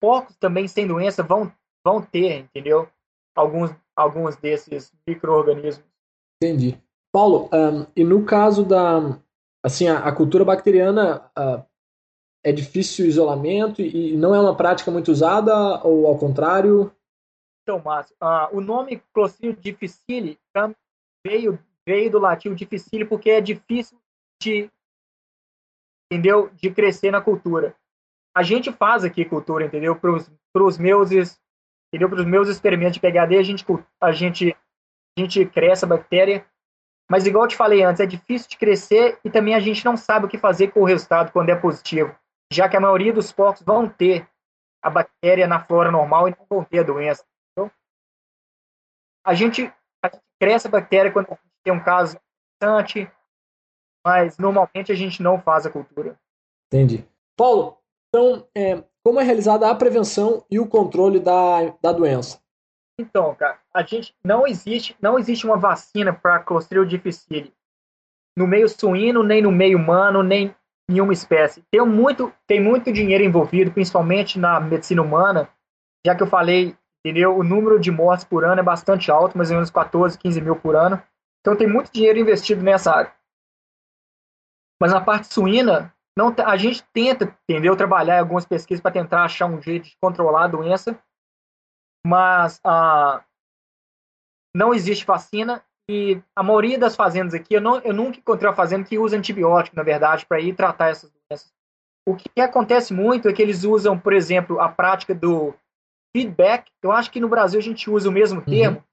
porcos 0.00 0.36
também 0.36 0.68
sem 0.68 0.86
doença 0.86 1.22
vão, 1.22 1.52
vão 1.84 2.02
ter, 2.02 2.38
entendeu? 2.38 2.88
Alguns, 3.34 3.70
alguns 3.94 4.36
desses 4.36 4.92
micro-organismos. 5.06 5.84
Entendi. 6.42 6.80
Paulo, 7.12 7.48
um, 7.52 7.86
e 7.94 8.04
no 8.04 8.24
caso 8.24 8.64
da, 8.64 9.18
assim, 9.62 9.88
a, 9.88 9.98
a 9.98 10.12
cultura 10.12 10.44
bacteriana 10.44 11.30
uh, 11.38 11.64
é 12.44 12.52
difícil 12.52 13.04
o 13.04 13.08
isolamento 13.08 13.82
e 13.82 14.16
não 14.16 14.34
é 14.34 14.40
uma 14.40 14.56
prática 14.56 14.90
muito 14.90 15.10
usada 15.10 15.52
ou 15.82 16.06
ao 16.06 16.18
contrário? 16.18 16.92
Então, 17.62 17.80
Márcio, 17.80 18.14
uh, 18.22 18.56
o 18.56 18.60
nome 18.60 19.02
Clostridium 19.12 19.60
difficile 19.60 20.38
veio, 21.26 21.58
veio 21.84 22.10
do 22.10 22.18
latim 22.20 22.54
difficile 22.54 23.04
porque 23.04 23.30
é 23.30 23.40
difícil 23.40 23.98
de, 24.40 24.70
entendeu? 26.10 26.50
De 26.54 26.70
crescer 26.70 27.10
na 27.10 27.20
cultura. 27.20 27.74
A 28.36 28.42
gente 28.42 28.70
faz 28.70 29.02
aqui 29.02 29.24
cultura, 29.24 29.64
entendeu? 29.64 29.96
Para 29.96 30.12
os 30.62 30.78
meus, 30.78 31.10
entendeu? 31.10 32.08
Para 32.10 32.20
os 32.20 32.26
meus 32.26 32.48
experimentos 32.48 32.94
de 32.94 33.00
PhD, 33.00 33.38
a 33.38 33.42
gente, 33.42 33.64
a 33.98 34.12
gente, 34.12 34.54
a 35.16 35.20
gente 35.20 35.46
cresce 35.46 35.86
a 35.86 35.88
bactéria, 35.88 36.44
mas 37.10 37.26
igual 37.26 37.44
eu 37.44 37.48
te 37.48 37.56
falei 37.56 37.82
antes, 37.82 38.00
é 38.00 38.06
difícil 38.06 38.50
de 38.50 38.58
crescer 38.58 39.18
e 39.24 39.30
também 39.30 39.54
a 39.54 39.60
gente 39.60 39.84
não 39.84 39.96
sabe 39.96 40.26
o 40.26 40.28
que 40.28 40.36
fazer 40.36 40.68
com 40.68 40.80
o 40.80 40.84
resultado 40.84 41.32
quando 41.32 41.48
é 41.48 41.56
positivo, 41.56 42.14
já 42.52 42.68
que 42.68 42.76
a 42.76 42.80
maioria 42.80 43.12
dos 43.12 43.32
porcos 43.32 43.62
vão 43.62 43.88
ter 43.88 44.28
a 44.82 44.90
bactéria 44.90 45.46
na 45.46 45.64
flora 45.64 45.90
normal 45.90 46.28
e 46.28 46.36
não 46.38 46.46
vão 46.48 46.62
ter 46.62 46.80
a 46.80 46.82
doença. 46.82 47.24
Então, 47.52 47.70
a 49.24 49.32
gente, 49.32 49.72
a 50.04 50.08
gente 50.08 50.22
cresce 50.38 50.66
a 50.66 50.70
bactéria 50.70 51.10
quando 51.10 51.32
a 51.32 51.38
tem 51.64 51.72
um 51.72 51.82
caso 51.82 52.16
interessante, 52.62 53.10
mas 54.04 54.38
normalmente 54.38 54.92
a 54.92 54.94
gente 54.94 55.20
não 55.22 55.40
faz 55.40 55.66
a 55.66 55.70
cultura. 55.70 56.16
Entendi. 56.66 57.04
Paulo, 57.36 57.76
então, 58.08 58.46
é, 58.56 58.82
como 59.04 59.20
é 59.20 59.24
realizada 59.24 59.70
a 59.70 59.74
prevenção 59.74 60.44
e 60.50 60.58
o 60.58 60.66
controle 60.66 61.20
da, 61.20 61.74
da 61.82 61.92
doença? 61.92 62.40
Então, 62.98 63.34
cara, 63.34 63.60
a 63.74 63.82
gente 63.82 64.14
não 64.24 64.46
existe, 64.46 64.96
não 65.00 65.18
existe 65.18 65.44
uma 65.44 65.56
vacina 65.56 66.12
para 66.12 66.40
Clostridium 66.40 66.88
difficile 66.88 67.52
no 68.36 68.46
meio 68.46 68.68
suíno, 68.68 69.22
nem 69.22 69.42
no 69.42 69.50
meio 69.50 69.78
humano, 69.78 70.22
nem 70.22 70.54
nenhuma 70.88 71.12
espécie. 71.12 71.62
Tem 71.70 71.84
muito, 71.84 72.32
tem 72.46 72.60
muito 72.60 72.92
dinheiro 72.92 73.24
envolvido, 73.24 73.72
principalmente 73.72 74.38
na 74.38 74.60
medicina 74.60 75.02
humana, 75.02 75.48
já 76.06 76.14
que 76.14 76.22
eu 76.22 76.26
falei, 76.26 76.76
entendeu? 77.04 77.36
O 77.36 77.42
número 77.42 77.80
de 77.80 77.90
mortes 77.90 78.24
por 78.24 78.44
ano 78.44 78.60
é 78.60 78.64
bastante 78.64 79.10
alto, 79.10 79.36
mais 79.36 79.50
ou 79.50 79.56
menos 79.56 79.70
14, 79.70 80.18
15 80.18 80.40
mil 80.40 80.56
por 80.56 80.76
ano. 80.76 81.02
Então 81.40 81.56
tem 81.56 81.66
muito 81.66 81.92
dinheiro 81.92 82.18
investido 82.18 82.62
nessa 82.62 82.92
área. 82.92 83.12
Mas 84.80 84.92
na 84.92 85.00
parte 85.00 85.32
suína, 85.32 85.94
não, 86.16 86.34
a 86.44 86.56
gente 86.56 86.82
tenta, 86.92 87.36
entendeu, 87.48 87.76
trabalhar 87.76 88.16
em 88.16 88.20
algumas 88.20 88.46
pesquisas 88.46 88.80
para 88.80 88.92
tentar 88.92 89.24
achar 89.24 89.46
um 89.46 89.60
jeito 89.60 89.84
de 89.84 89.96
controlar 90.00 90.44
a 90.44 90.48
doença, 90.48 90.98
mas 92.06 92.58
ah, 92.64 93.22
não 94.56 94.72
existe 94.72 95.04
vacina 95.04 95.62
e 95.88 96.20
a 96.34 96.42
maioria 96.42 96.78
das 96.78 96.96
fazendas 96.96 97.34
aqui, 97.34 97.54
eu, 97.54 97.60
não, 97.60 97.78
eu 97.80 97.92
nunca 97.92 98.18
encontrei 98.18 98.48
uma 98.48 98.56
fazenda 98.56 98.84
que 98.84 98.98
usa 98.98 99.16
antibiótico, 99.16 99.76
na 99.76 99.82
verdade, 99.82 100.24
para 100.26 100.40
ir 100.40 100.54
tratar 100.54 100.88
essas 100.88 101.10
doenças. 101.10 101.52
O 102.08 102.16
que 102.16 102.40
acontece 102.40 102.94
muito 102.94 103.28
é 103.28 103.32
que 103.32 103.42
eles 103.42 103.64
usam, 103.64 103.98
por 103.98 104.12
exemplo, 104.12 104.60
a 104.60 104.68
prática 104.68 105.14
do 105.14 105.54
feedback. 106.16 106.70
Eu 106.82 106.92
acho 106.92 107.10
que 107.10 107.20
no 107.20 107.28
Brasil 107.28 107.58
a 107.58 107.62
gente 107.62 107.90
usa 107.90 108.08
o 108.08 108.12
mesmo 108.12 108.40
uhum. 108.40 108.46
termo. 108.46 108.84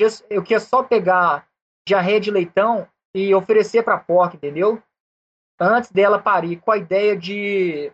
Uhum. 0.00 0.38
O 0.38 0.42
que 0.42 0.54
é 0.54 0.58
só 0.58 0.82
pegar 0.82 1.46
diarreia 1.86 2.20
de 2.20 2.30
leitão 2.30 2.86
e 3.14 3.34
oferecer 3.34 3.82
para 3.82 3.94
a 3.94 4.00
porca, 4.00 4.36
entendeu? 4.36 4.82
Antes 5.60 5.90
dela 5.90 6.18
parir, 6.18 6.60
com 6.60 6.70
a 6.70 6.76
ideia 6.76 7.16
de 7.16 7.92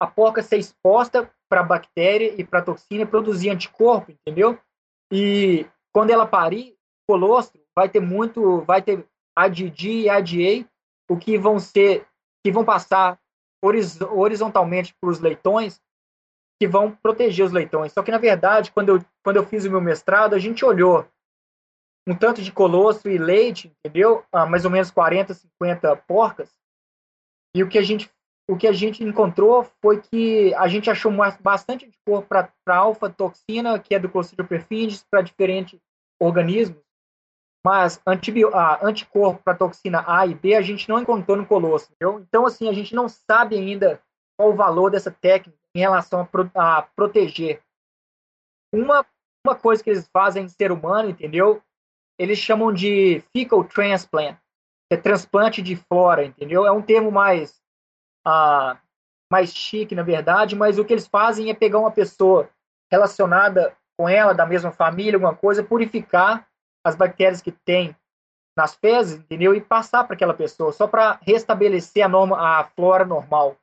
a 0.00 0.06
porca 0.06 0.42
ser 0.42 0.58
exposta 0.58 1.30
para 1.48 1.62
bactéria 1.62 2.34
e 2.36 2.44
para 2.44 2.62
toxina 2.62 3.02
e 3.02 3.06
produzir 3.06 3.50
anticorpo, 3.50 4.12
entendeu? 4.12 4.58
E 5.12 5.66
quando 5.92 6.10
ela 6.10 6.26
parir, 6.26 6.76
colostro 7.08 7.60
vai 7.74 7.88
ter 7.88 8.00
muito, 8.00 8.60
vai 8.62 8.82
ter 8.82 9.06
ADD 9.36 10.02
e 10.02 10.08
ADA, 10.08 10.68
o 11.08 11.16
que 11.16 11.36
vão 11.36 11.58
ser, 11.58 12.06
que 12.44 12.52
vão 12.52 12.64
passar 12.64 13.18
horizontalmente 13.62 14.94
para 15.00 15.10
os 15.10 15.20
leitões, 15.20 15.80
que 16.60 16.68
vão 16.68 16.94
proteger 16.94 17.46
os 17.46 17.52
leitões. 17.52 17.92
Só 17.92 18.02
que 18.02 18.10
na 18.10 18.18
verdade, 18.18 18.70
quando 18.70 18.90
eu, 18.90 19.04
quando 19.22 19.36
eu 19.36 19.46
fiz 19.46 19.64
o 19.64 19.70
meu 19.70 19.80
mestrado, 19.80 20.34
a 20.34 20.38
gente 20.38 20.64
olhou 20.64 21.06
um 22.06 22.14
tanto 22.14 22.42
de 22.42 22.52
colostro 22.52 23.10
e 23.10 23.18
leite, 23.18 23.72
entendeu? 23.78 24.24
Ah, 24.32 24.46
mais 24.46 24.64
ou 24.64 24.70
menos 24.70 24.90
40, 24.90 25.32
50 25.34 25.96
porcas. 26.08 26.50
E 27.54 27.62
o 27.62 27.68
que 27.68 27.78
a 27.78 27.82
gente, 27.82 28.10
o 28.48 28.56
que 28.56 28.66
a 28.66 28.72
gente 28.72 29.02
encontrou 29.02 29.64
foi 29.80 30.00
que 30.00 30.52
a 30.54 30.68
gente 30.68 30.90
achou 30.90 31.12
bastante 31.40 31.90
cor 32.04 32.24
para 32.26 32.50
alfa-toxina, 32.66 33.78
que 33.78 33.94
é 33.94 33.98
do 33.98 34.08
Clostridium 34.08 34.46
perfidens, 34.46 35.04
para 35.10 35.22
diferente 35.22 35.80
organismos, 36.20 36.84
mas 37.64 38.00
a, 38.52 38.86
anticorpo 38.86 39.42
para 39.42 39.56
toxina 39.56 40.04
A 40.06 40.26
e 40.26 40.34
B 40.34 40.54
a 40.54 40.60
gente 40.60 40.88
não 40.88 41.00
encontrou 41.00 41.36
no 41.36 41.46
colosso, 41.46 41.90
entendeu? 41.90 42.20
Então, 42.20 42.44
assim, 42.44 42.68
a 42.68 42.72
gente 42.72 42.94
não 42.94 43.08
sabe 43.08 43.56
ainda 43.56 44.02
qual 44.36 44.50
o 44.50 44.56
valor 44.56 44.90
dessa 44.90 45.10
técnica 45.10 45.58
em 45.74 45.80
relação 45.80 46.20
a, 46.20 46.24
pro, 46.26 46.50
a 46.54 46.82
proteger. 46.94 47.62
Uma, 48.72 49.06
uma 49.46 49.56
coisa 49.56 49.82
que 49.82 49.90
eles 49.90 50.08
fazem 50.12 50.44
em 50.44 50.48
ser 50.48 50.70
humano, 50.70 51.08
entendeu? 51.08 51.62
Eles 52.18 52.38
chamam 52.38 52.72
de 52.72 53.22
fecal 53.32 53.64
transplant, 53.64 54.36
que 54.88 54.94
é 54.94 54.96
transplante 54.96 55.60
de 55.60 55.76
flora, 55.76 56.24
entendeu? 56.24 56.66
É 56.66 56.72
um 56.72 56.82
termo 56.82 57.10
mais, 57.10 57.60
ah, 58.24 58.78
mais 59.30 59.54
chique, 59.54 59.94
na 59.94 60.02
verdade, 60.02 60.54
mas 60.54 60.78
o 60.78 60.84
que 60.84 60.92
eles 60.92 61.06
fazem 61.06 61.50
é 61.50 61.54
pegar 61.54 61.78
uma 61.78 61.90
pessoa 61.90 62.48
relacionada 62.90 63.76
com 63.98 64.08
ela, 64.08 64.34
da 64.34 64.46
mesma 64.46 64.70
família, 64.70 65.14
alguma 65.14 65.34
coisa, 65.34 65.62
purificar 65.62 66.46
as 66.84 66.94
bactérias 66.94 67.40
que 67.40 67.50
tem 67.50 67.96
nas 68.56 68.74
fezes, 68.74 69.18
entendeu? 69.18 69.54
E 69.54 69.60
passar 69.60 70.04
para 70.04 70.14
aquela 70.14 70.34
pessoa, 70.34 70.72
só 70.72 70.86
para 70.86 71.18
restabelecer 71.22 72.04
a, 72.04 72.08
norma, 72.08 72.38
a 72.38 72.64
flora 72.64 73.04
normal. 73.04 73.56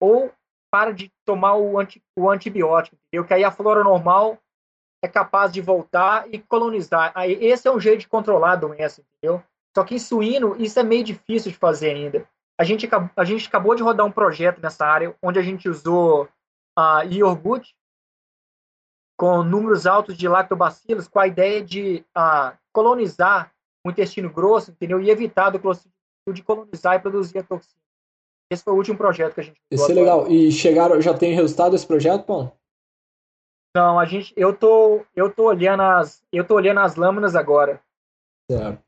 Ou 0.00 0.32
para 0.70 0.92
de 0.92 1.10
tomar 1.24 1.56
o, 1.56 1.78
anti, 1.78 2.02
o 2.16 2.30
antibiótico, 2.30 2.96
entendeu? 2.96 3.26
Que 3.26 3.34
aí 3.34 3.44
a 3.44 3.50
flora 3.50 3.82
normal 3.82 4.38
é 5.02 5.08
capaz 5.08 5.52
de 5.52 5.60
voltar 5.60 6.26
e 6.32 6.38
colonizar. 6.38 7.12
Aí, 7.14 7.32
esse 7.44 7.66
é 7.66 7.72
um 7.72 7.80
jeito 7.80 8.00
de 8.00 8.08
controlar 8.08 8.52
a 8.52 8.56
doença, 8.56 9.00
entendeu? 9.00 9.42
Só 9.74 9.84
que 9.84 9.94
em 9.94 9.98
suíno, 9.98 10.56
isso 10.58 10.78
é 10.78 10.82
meio 10.82 11.04
difícil 11.04 11.52
de 11.52 11.58
fazer 11.58 11.90
ainda. 11.90 12.28
A 12.58 12.64
gente, 12.64 12.88
a 13.16 13.24
gente 13.24 13.48
acabou 13.48 13.74
de 13.74 13.82
rodar 13.82 14.04
um 14.06 14.12
projeto 14.12 14.60
nessa 14.60 14.84
área, 14.84 15.14
onde 15.22 15.38
a 15.38 15.42
gente 15.42 15.68
usou 15.68 16.28
a 16.76 17.02
uh, 17.02 17.12
iogurte 17.12 17.74
com 19.16 19.42
números 19.42 19.86
altos 19.86 20.16
de 20.16 20.28
lactobacilos, 20.28 21.08
com 21.08 21.18
a 21.18 21.26
ideia 21.26 21.62
de 21.62 22.04
uh, 22.16 22.56
colonizar 22.72 23.52
o 23.84 23.90
intestino 23.90 24.30
grosso, 24.30 24.70
entendeu? 24.70 25.00
E 25.00 25.10
evitar 25.10 25.50
do 25.50 25.60
de 26.32 26.42
colonizar 26.42 26.96
e 26.96 27.00
produzir 27.00 27.38
a 27.38 27.42
toxina. 27.42 27.80
Esse 28.50 28.64
foi 28.64 28.72
o 28.72 28.76
último 28.76 28.98
projeto 28.98 29.34
que 29.34 29.40
a 29.40 29.44
gente 29.44 29.60
Esse 29.70 29.92
é 29.92 29.94
legal. 29.94 30.26
E 30.28 30.50
chegaram, 30.50 31.00
já 31.00 31.14
tem 31.14 31.34
resultado 31.34 31.72
desse 31.72 31.86
projeto, 31.86 32.24
Paulo? 32.24 32.52
Não, 33.74 33.98
a 33.98 34.04
gente, 34.04 34.32
eu 34.36 34.56
tô, 34.56 35.04
eu 35.14 35.32
tô 35.32 35.44
olhando 35.44 35.82
as, 35.82 36.22
eu 36.32 36.46
tô 36.46 36.54
olhando 36.54 36.80
as 36.80 36.96
lâminas 36.96 37.36
agora. 37.36 37.80
Certo. 38.50 38.82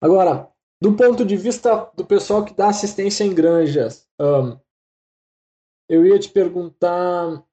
Agora, 0.00 0.48
do 0.80 0.94
ponto 0.96 1.24
de 1.24 1.36
vista 1.36 1.90
do 1.94 2.04
pessoal 2.04 2.44
que 2.44 2.54
dá 2.54 2.68
assistência 2.68 3.24
em 3.24 3.34
granjas, 3.34 4.08
um, 4.20 4.58
eu 5.88 6.06
ia 6.06 6.18
te 6.18 6.30
perguntar 6.30 7.44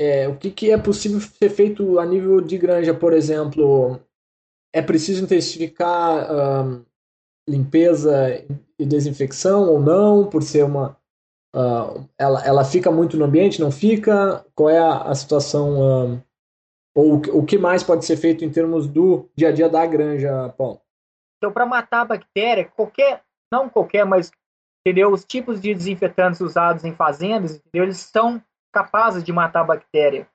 é, 0.00 0.26
o 0.26 0.38
que, 0.38 0.50
que 0.50 0.70
é 0.70 0.78
possível 0.78 1.20
ser 1.20 1.50
feito 1.50 1.98
a 1.98 2.06
nível 2.06 2.40
de 2.40 2.56
granja, 2.56 2.94
por 2.94 3.12
exemplo. 3.12 4.00
É 4.74 4.80
preciso 4.80 5.22
intensificar 5.22 6.32
um, 6.32 6.84
limpeza 7.46 8.44
e 8.78 8.86
desinfecção 8.86 9.68
ou 9.68 9.80
não, 9.80 10.28
por 10.28 10.42
ser 10.42 10.64
uma 10.64 10.98
Uh, 11.54 12.08
ela, 12.18 12.44
ela 12.46 12.64
fica 12.64 12.90
muito 12.90 13.16
no 13.16 13.24
ambiente, 13.24 13.60
não 13.60 13.70
fica? 13.70 14.44
Qual 14.54 14.70
é 14.70 14.78
a, 14.78 15.02
a 15.02 15.14
situação? 15.14 16.14
Uh, 16.14 16.22
ou 16.94 17.16
o 17.16 17.44
que 17.44 17.56
mais 17.56 17.82
pode 17.82 18.04
ser 18.04 18.16
feito 18.16 18.44
em 18.44 18.50
termos 18.50 18.86
do 18.86 19.28
dia 19.34 19.48
a 19.48 19.52
dia 19.52 19.68
da 19.68 19.84
granja, 19.86 20.48
Paulo? 20.56 20.80
Então, 21.38 21.52
para 21.52 21.66
matar 21.66 22.02
a 22.02 22.04
bactéria, 22.04 22.66
qualquer, 22.66 23.22
não 23.50 23.68
qualquer, 23.68 24.04
mas 24.04 24.30
entendeu? 24.86 25.12
os 25.12 25.24
tipos 25.24 25.60
de 25.60 25.74
desinfetantes 25.74 26.40
usados 26.40 26.84
em 26.84 26.94
fazendas, 26.94 27.56
entendeu? 27.56 27.84
eles 27.84 27.98
são 27.98 28.42
capazes 28.72 29.22
de 29.24 29.32
matar 29.32 29.60
a 29.60 29.64
bactéria. 29.64 30.28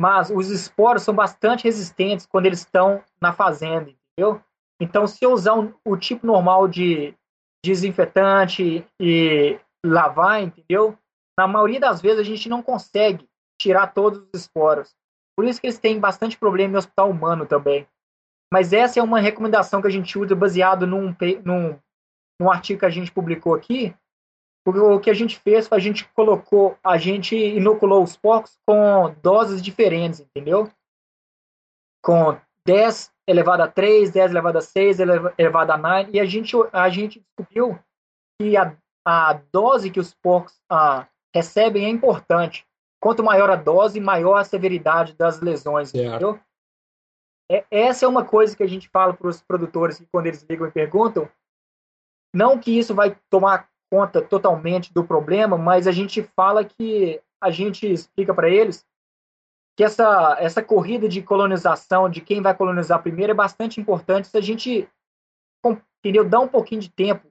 Mas 0.00 0.30
os 0.30 0.50
esporos 0.50 1.02
são 1.02 1.14
bastante 1.14 1.64
resistentes 1.64 2.26
quando 2.26 2.46
eles 2.46 2.60
estão 2.60 3.02
na 3.20 3.32
fazenda, 3.32 3.90
entendeu? 3.90 4.42
Então, 4.80 5.06
se 5.06 5.24
eu 5.24 5.32
usar 5.32 5.54
o 5.84 5.96
tipo 5.96 6.26
normal 6.26 6.68
de 6.68 7.14
desinfetante 7.64 8.86
e 9.00 9.58
lavar, 9.90 10.42
entendeu? 10.42 10.98
Na 11.38 11.46
maioria 11.46 11.80
das 11.80 12.00
vezes 12.00 12.20
a 12.20 12.24
gente 12.24 12.48
não 12.48 12.62
consegue 12.62 13.28
tirar 13.60 13.88
todos 13.88 14.20
os 14.32 14.40
esporos. 14.40 14.94
Por 15.36 15.44
isso 15.44 15.60
que 15.60 15.66
eles 15.66 15.78
têm 15.78 16.00
bastante 16.00 16.38
problema 16.38 16.74
em 16.74 16.78
hospital 16.78 17.10
humano 17.10 17.46
também. 17.46 17.86
Mas 18.52 18.72
essa 18.72 18.98
é 18.98 19.02
uma 19.02 19.20
recomendação 19.20 19.80
que 19.80 19.88
a 19.88 19.90
gente 19.90 20.18
usa 20.18 20.34
baseado 20.34 20.86
num, 20.86 21.14
num, 21.44 21.78
num 22.40 22.50
artigo 22.50 22.80
que 22.80 22.86
a 22.86 22.90
gente 22.90 23.12
publicou 23.12 23.54
aqui. 23.54 23.94
O 24.66 24.98
que 24.98 25.10
a 25.10 25.14
gente 25.14 25.38
fez 25.38 25.68
foi 25.68 25.78
a 25.78 25.80
gente 25.80 26.08
colocou, 26.08 26.76
a 26.82 26.96
gente 26.96 27.36
inoculou 27.36 28.02
os 28.02 28.16
porcos 28.16 28.58
com 28.66 29.14
doses 29.22 29.62
diferentes, 29.62 30.20
entendeu? 30.20 30.68
Com 32.02 32.36
10 32.64 33.12
elevado 33.28 33.62
a 33.62 33.68
3, 33.68 34.10
10 34.10 34.30
elevado 34.30 34.58
a 34.58 34.60
6, 34.60 34.98
elevado 35.38 35.70
a 35.70 35.78
9, 35.78 36.10
e 36.12 36.20
a 36.20 36.24
gente, 36.24 36.56
a 36.72 36.88
gente 36.88 37.20
descobriu 37.20 37.78
que 38.40 38.56
a, 38.56 38.76
a 39.06 39.34
dose 39.52 39.88
que 39.88 40.00
os 40.00 40.12
porcos 40.12 40.60
ah, 40.68 41.06
recebem 41.32 41.84
é 41.84 41.88
importante. 41.88 42.66
Quanto 43.00 43.22
maior 43.22 43.48
a 43.48 43.54
dose, 43.54 44.00
maior 44.00 44.34
a 44.34 44.44
severidade 44.44 45.14
das 45.14 45.40
lesões, 45.40 45.94
entendeu? 45.94 46.40
É, 47.48 47.64
essa 47.70 48.04
é 48.04 48.08
uma 48.08 48.24
coisa 48.24 48.56
que 48.56 48.64
a 48.64 48.66
gente 48.66 48.88
fala 48.88 49.14
para 49.14 49.28
os 49.28 49.40
produtores 49.40 50.04
quando 50.10 50.26
eles 50.26 50.44
ligam 50.50 50.66
e 50.66 50.72
perguntam, 50.72 51.28
não 52.34 52.58
que 52.58 52.76
isso 52.76 52.96
vai 52.96 53.16
tomar 53.30 53.68
conta 53.88 54.20
totalmente 54.20 54.92
do 54.92 55.04
problema, 55.04 55.56
mas 55.56 55.86
a 55.86 55.92
gente 55.92 56.24
fala 56.34 56.64
que 56.64 57.22
a 57.40 57.50
gente 57.52 57.86
explica 57.86 58.34
para 58.34 58.50
eles 58.50 58.84
que 59.76 59.84
essa, 59.84 60.36
essa 60.40 60.60
corrida 60.64 61.08
de 61.08 61.22
colonização, 61.22 62.10
de 62.10 62.20
quem 62.20 62.42
vai 62.42 62.56
colonizar 62.56 63.00
primeiro, 63.00 63.30
é 63.30 63.34
bastante 63.34 63.80
importante 63.80 64.26
se 64.26 64.36
a 64.36 64.40
gente 64.40 64.88
entendeu, 65.64 66.28
dá 66.28 66.40
um 66.40 66.48
pouquinho 66.48 66.80
de 66.80 66.90
tempo 66.90 67.30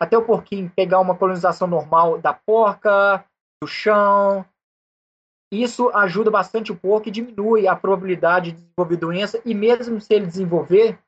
até 0.00 0.16
o 0.16 0.24
porquinho 0.24 0.72
pegar 0.74 1.00
uma 1.00 1.16
colonização 1.16 1.66
normal 1.66 2.18
da 2.18 2.32
porca, 2.32 3.24
do 3.62 3.66
chão. 3.66 4.44
Isso 5.52 5.90
ajuda 5.90 6.30
bastante 6.30 6.70
o 6.70 6.76
porco 6.76 7.08
e 7.08 7.12
diminui 7.12 7.66
a 7.66 7.74
probabilidade 7.74 8.52
de 8.52 8.58
desenvolver 8.58 8.96
doença. 8.96 9.42
E 9.44 9.54
mesmo 9.54 10.00
se 10.00 10.14
ele 10.14 10.26
desenvolver, 10.26 10.98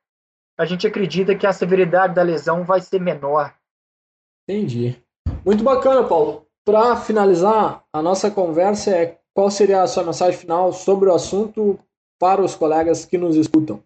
a 0.58 0.64
gente 0.64 0.86
acredita 0.86 1.34
que 1.34 1.46
a 1.46 1.52
severidade 1.52 2.14
da 2.14 2.22
lesão 2.22 2.64
vai 2.64 2.80
ser 2.80 3.00
menor. 3.00 3.54
Entendi. 4.48 5.00
Muito 5.44 5.62
bacana, 5.62 6.06
Paulo. 6.06 6.46
Para 6.64 6.96
finalizar, 6.96 7.84
a 7.92 8.02
nossa 8.02 8.30
conversa 8.30 8.90
é 8.90 9.20
qual 9.34 9.50
seria 9.50 9.82
a 9.82 9.86
sua 9.86 10.04
mensagem 10.04 10.38
final 10.38 10.72
sobre 10.72 11.08
o 11.08 11.14
assunto 11.14 11.78
para 12.18 12.42
os 12.42 12.54
colegas 12.54 13.04
que 13.04 13.16
nos 13.16 13.36
escutam? 13.36 13.82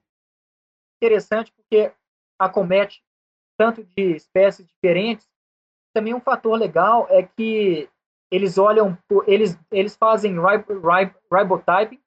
Interessante 1.03 1.53
porque 1.53 1.93
acomete 2.39 3.03
tanto 3.57 3.85
de 3.85 4.17
espécies 4.17 4.67
diferentes. 4.67 5.29
Também 5.95 6.15
um 6.15 6.21
fator 6.21 6.59
legal 6.59 7.07
é 7.11 7.23
que 7.23 7.89
eles 8.31 8.59
olham, 8.59 8.99
eles, 9.27 9.59
eles 9.71 9.97
fazem 9.97 10.37
ribotyping 11.33 12.01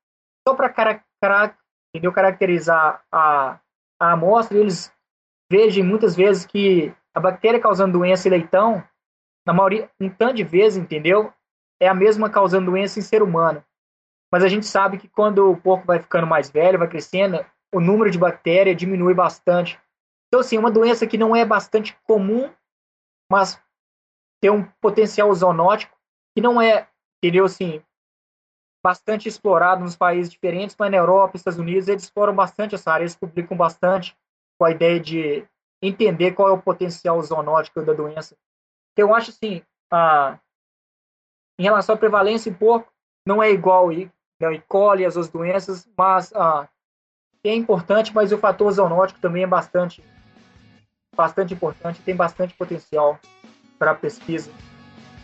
só 0.47 0.53
para 0.53 0.69
cara, 0.69 1.03
cara, 1.21 1.57
caracterizar 2.13 3.03
a, 3.11 3.59
a 3.99 4.11
amostra. 4.11 4.57
Eles 4.57 4.91
vejam 5.49 5.85
muitas 5.85 6.15
vezes 6.15 6.45
que 6.45 6.93
a 7.13 7.19
bactéria 7.19 7.59
causando 7.59 7.97
doença 7.97 8.27
em 8.27 8.31
leitão, 8.31 8.83
na 9.45 9.53
maioria, 9.53 9.89
um 9.99 10.09
tanto 10.09 10.35
de 10.35 10.43
vezes, 10.43 10.77
entendeu? 10.77 11.33
É 11.79 11.87
a 11.87 11.93
mesma 11.93 12.29
causando 12.29 12.71
doença 12.71 12.99
em 12.99 13.01
ser 13.01 13.23
humano. 13.23 13.63
Mas 14.31 14.43
a 14.43 14.47
gente 14.49 14.65
sabe 14.65 14.97
que 14.97 15.07
quando 15.07 15.49
o 15.49 15.57
porco 15.57 15.85
vai 15.85 15.99
ficando 15.99 16.27
mais 16.27 16.49
velho, 16.49 16.79
vai 16.79 16.89
crescendo, 16.89 17.43
o 17.73 17.79
número 17.79 18.11
de 18.11 18.17
bactéria 18.17 18.75
diminui 18.75 19.13
bastante. 19.13 19.79
Então, 20.27 20.41
assim, 20.41 20.57
uma 20.57 20.71
doença 20.71 21.07
que 21.07 21.17
não 21.17 21.35
é 21.35 21.45
bastante 21.45 21.97
comum, 22.03 22.53
mas 23.31 23.61
tem 24.41 24.51
um 24.51 24.63
potencial 24.81 25.33
zoonótico 25.33 25.97
que 26.35 26.41
não 26.41 26.61
é, 26.61 26.87
entendeu, 27.17 27.45
assim, 27.45 27.81
bastante 28.83 29.27
explorado 29.27 29.81
nos 29.81 29.95
países 29.95 30.31
diferentes, 30.31 30.75
mas 30.77 30.91
na 30.91 30.97
Europa, 30.97 31.35
Estados 31.35 31.59
Unidos, 31.59 31.87
eles 31.87 32.03
exploram 32.03 32.35
bastante 32.35 32.75
essa 32.75 32.91
área, 32.91 33.03
eles 33.03 33.15
publicam 33.15 33.57
bastante 33.57 34.15
com 34.57 34.65
a 34.65 34.71
ideia 34.71 34.99
de 34.99 35.47
entender 35.81 36.33
qual 36.33 36.49
é 36.49 36.51
o 36.51 36.61
potencial 36.61 37.21
zoonótico 37.21 37.81
da 37.81 37.93
doença. 37.93 38.37
Então, 38.93 39.09
eu 39.09 39.15
acho 39.15 39.31
assim, 39.31 39.61
a, 39.91 40.39
em 41.59 41.63
relação 41.63 41.95
à 41.95 41.97
prevalência 41.97 42.49
em 42.49 42.53
porco, 42.53 42.91
não 43.25 43.41
é 43.41 43.51
igual 43.51 43.91
e, 43.91 44.11
né, 44.39 44.53
e 44.53 44.61
coli 44.61 45.05
as 45.05 45.15
outras 45.15 45.31
doenças, 45.31 45.89
mas 45.97 46.33
a, 46.33 46.69
é 47.43 47.53
importante, 47.53 48.13
mas 48.13 48.31
o 48.31 48.37
fator 48.37 48.71
zoonótico 48.71 49.19
também 49.19 49.43
é 49.43 49.47
bastante 49.47 50.03
bastante 51.17 51.53
importante, 51.53 51.99
tem 52.05 52.15
bastante 52.15 52.53
potencial 52.53 53.19
para 53.77 53.95
pesquisa. 53.95 54.51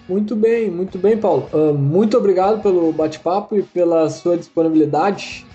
Muito 0.10 0.36
bem, 0.36 0.70
muito 0.70 0.98
bem, 0.98 1.18
Paulo. 1.18 1.48
Uh, 1.54 1.74
muito 1.74 2.18
obrigado 2.18 2.62
pelo 2.62 2.92
bate-papo 2.92 3.56
e 3.56 3.64
pela 3.64 4.10
sua 4.10 4.36
disponibilidade. 4.36 5.46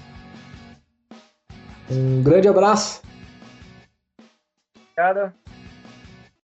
Um 1.90 2.22
grande 2.22 2.48
abraço. 2.48 3.03
Obrigado. 4.96 5.33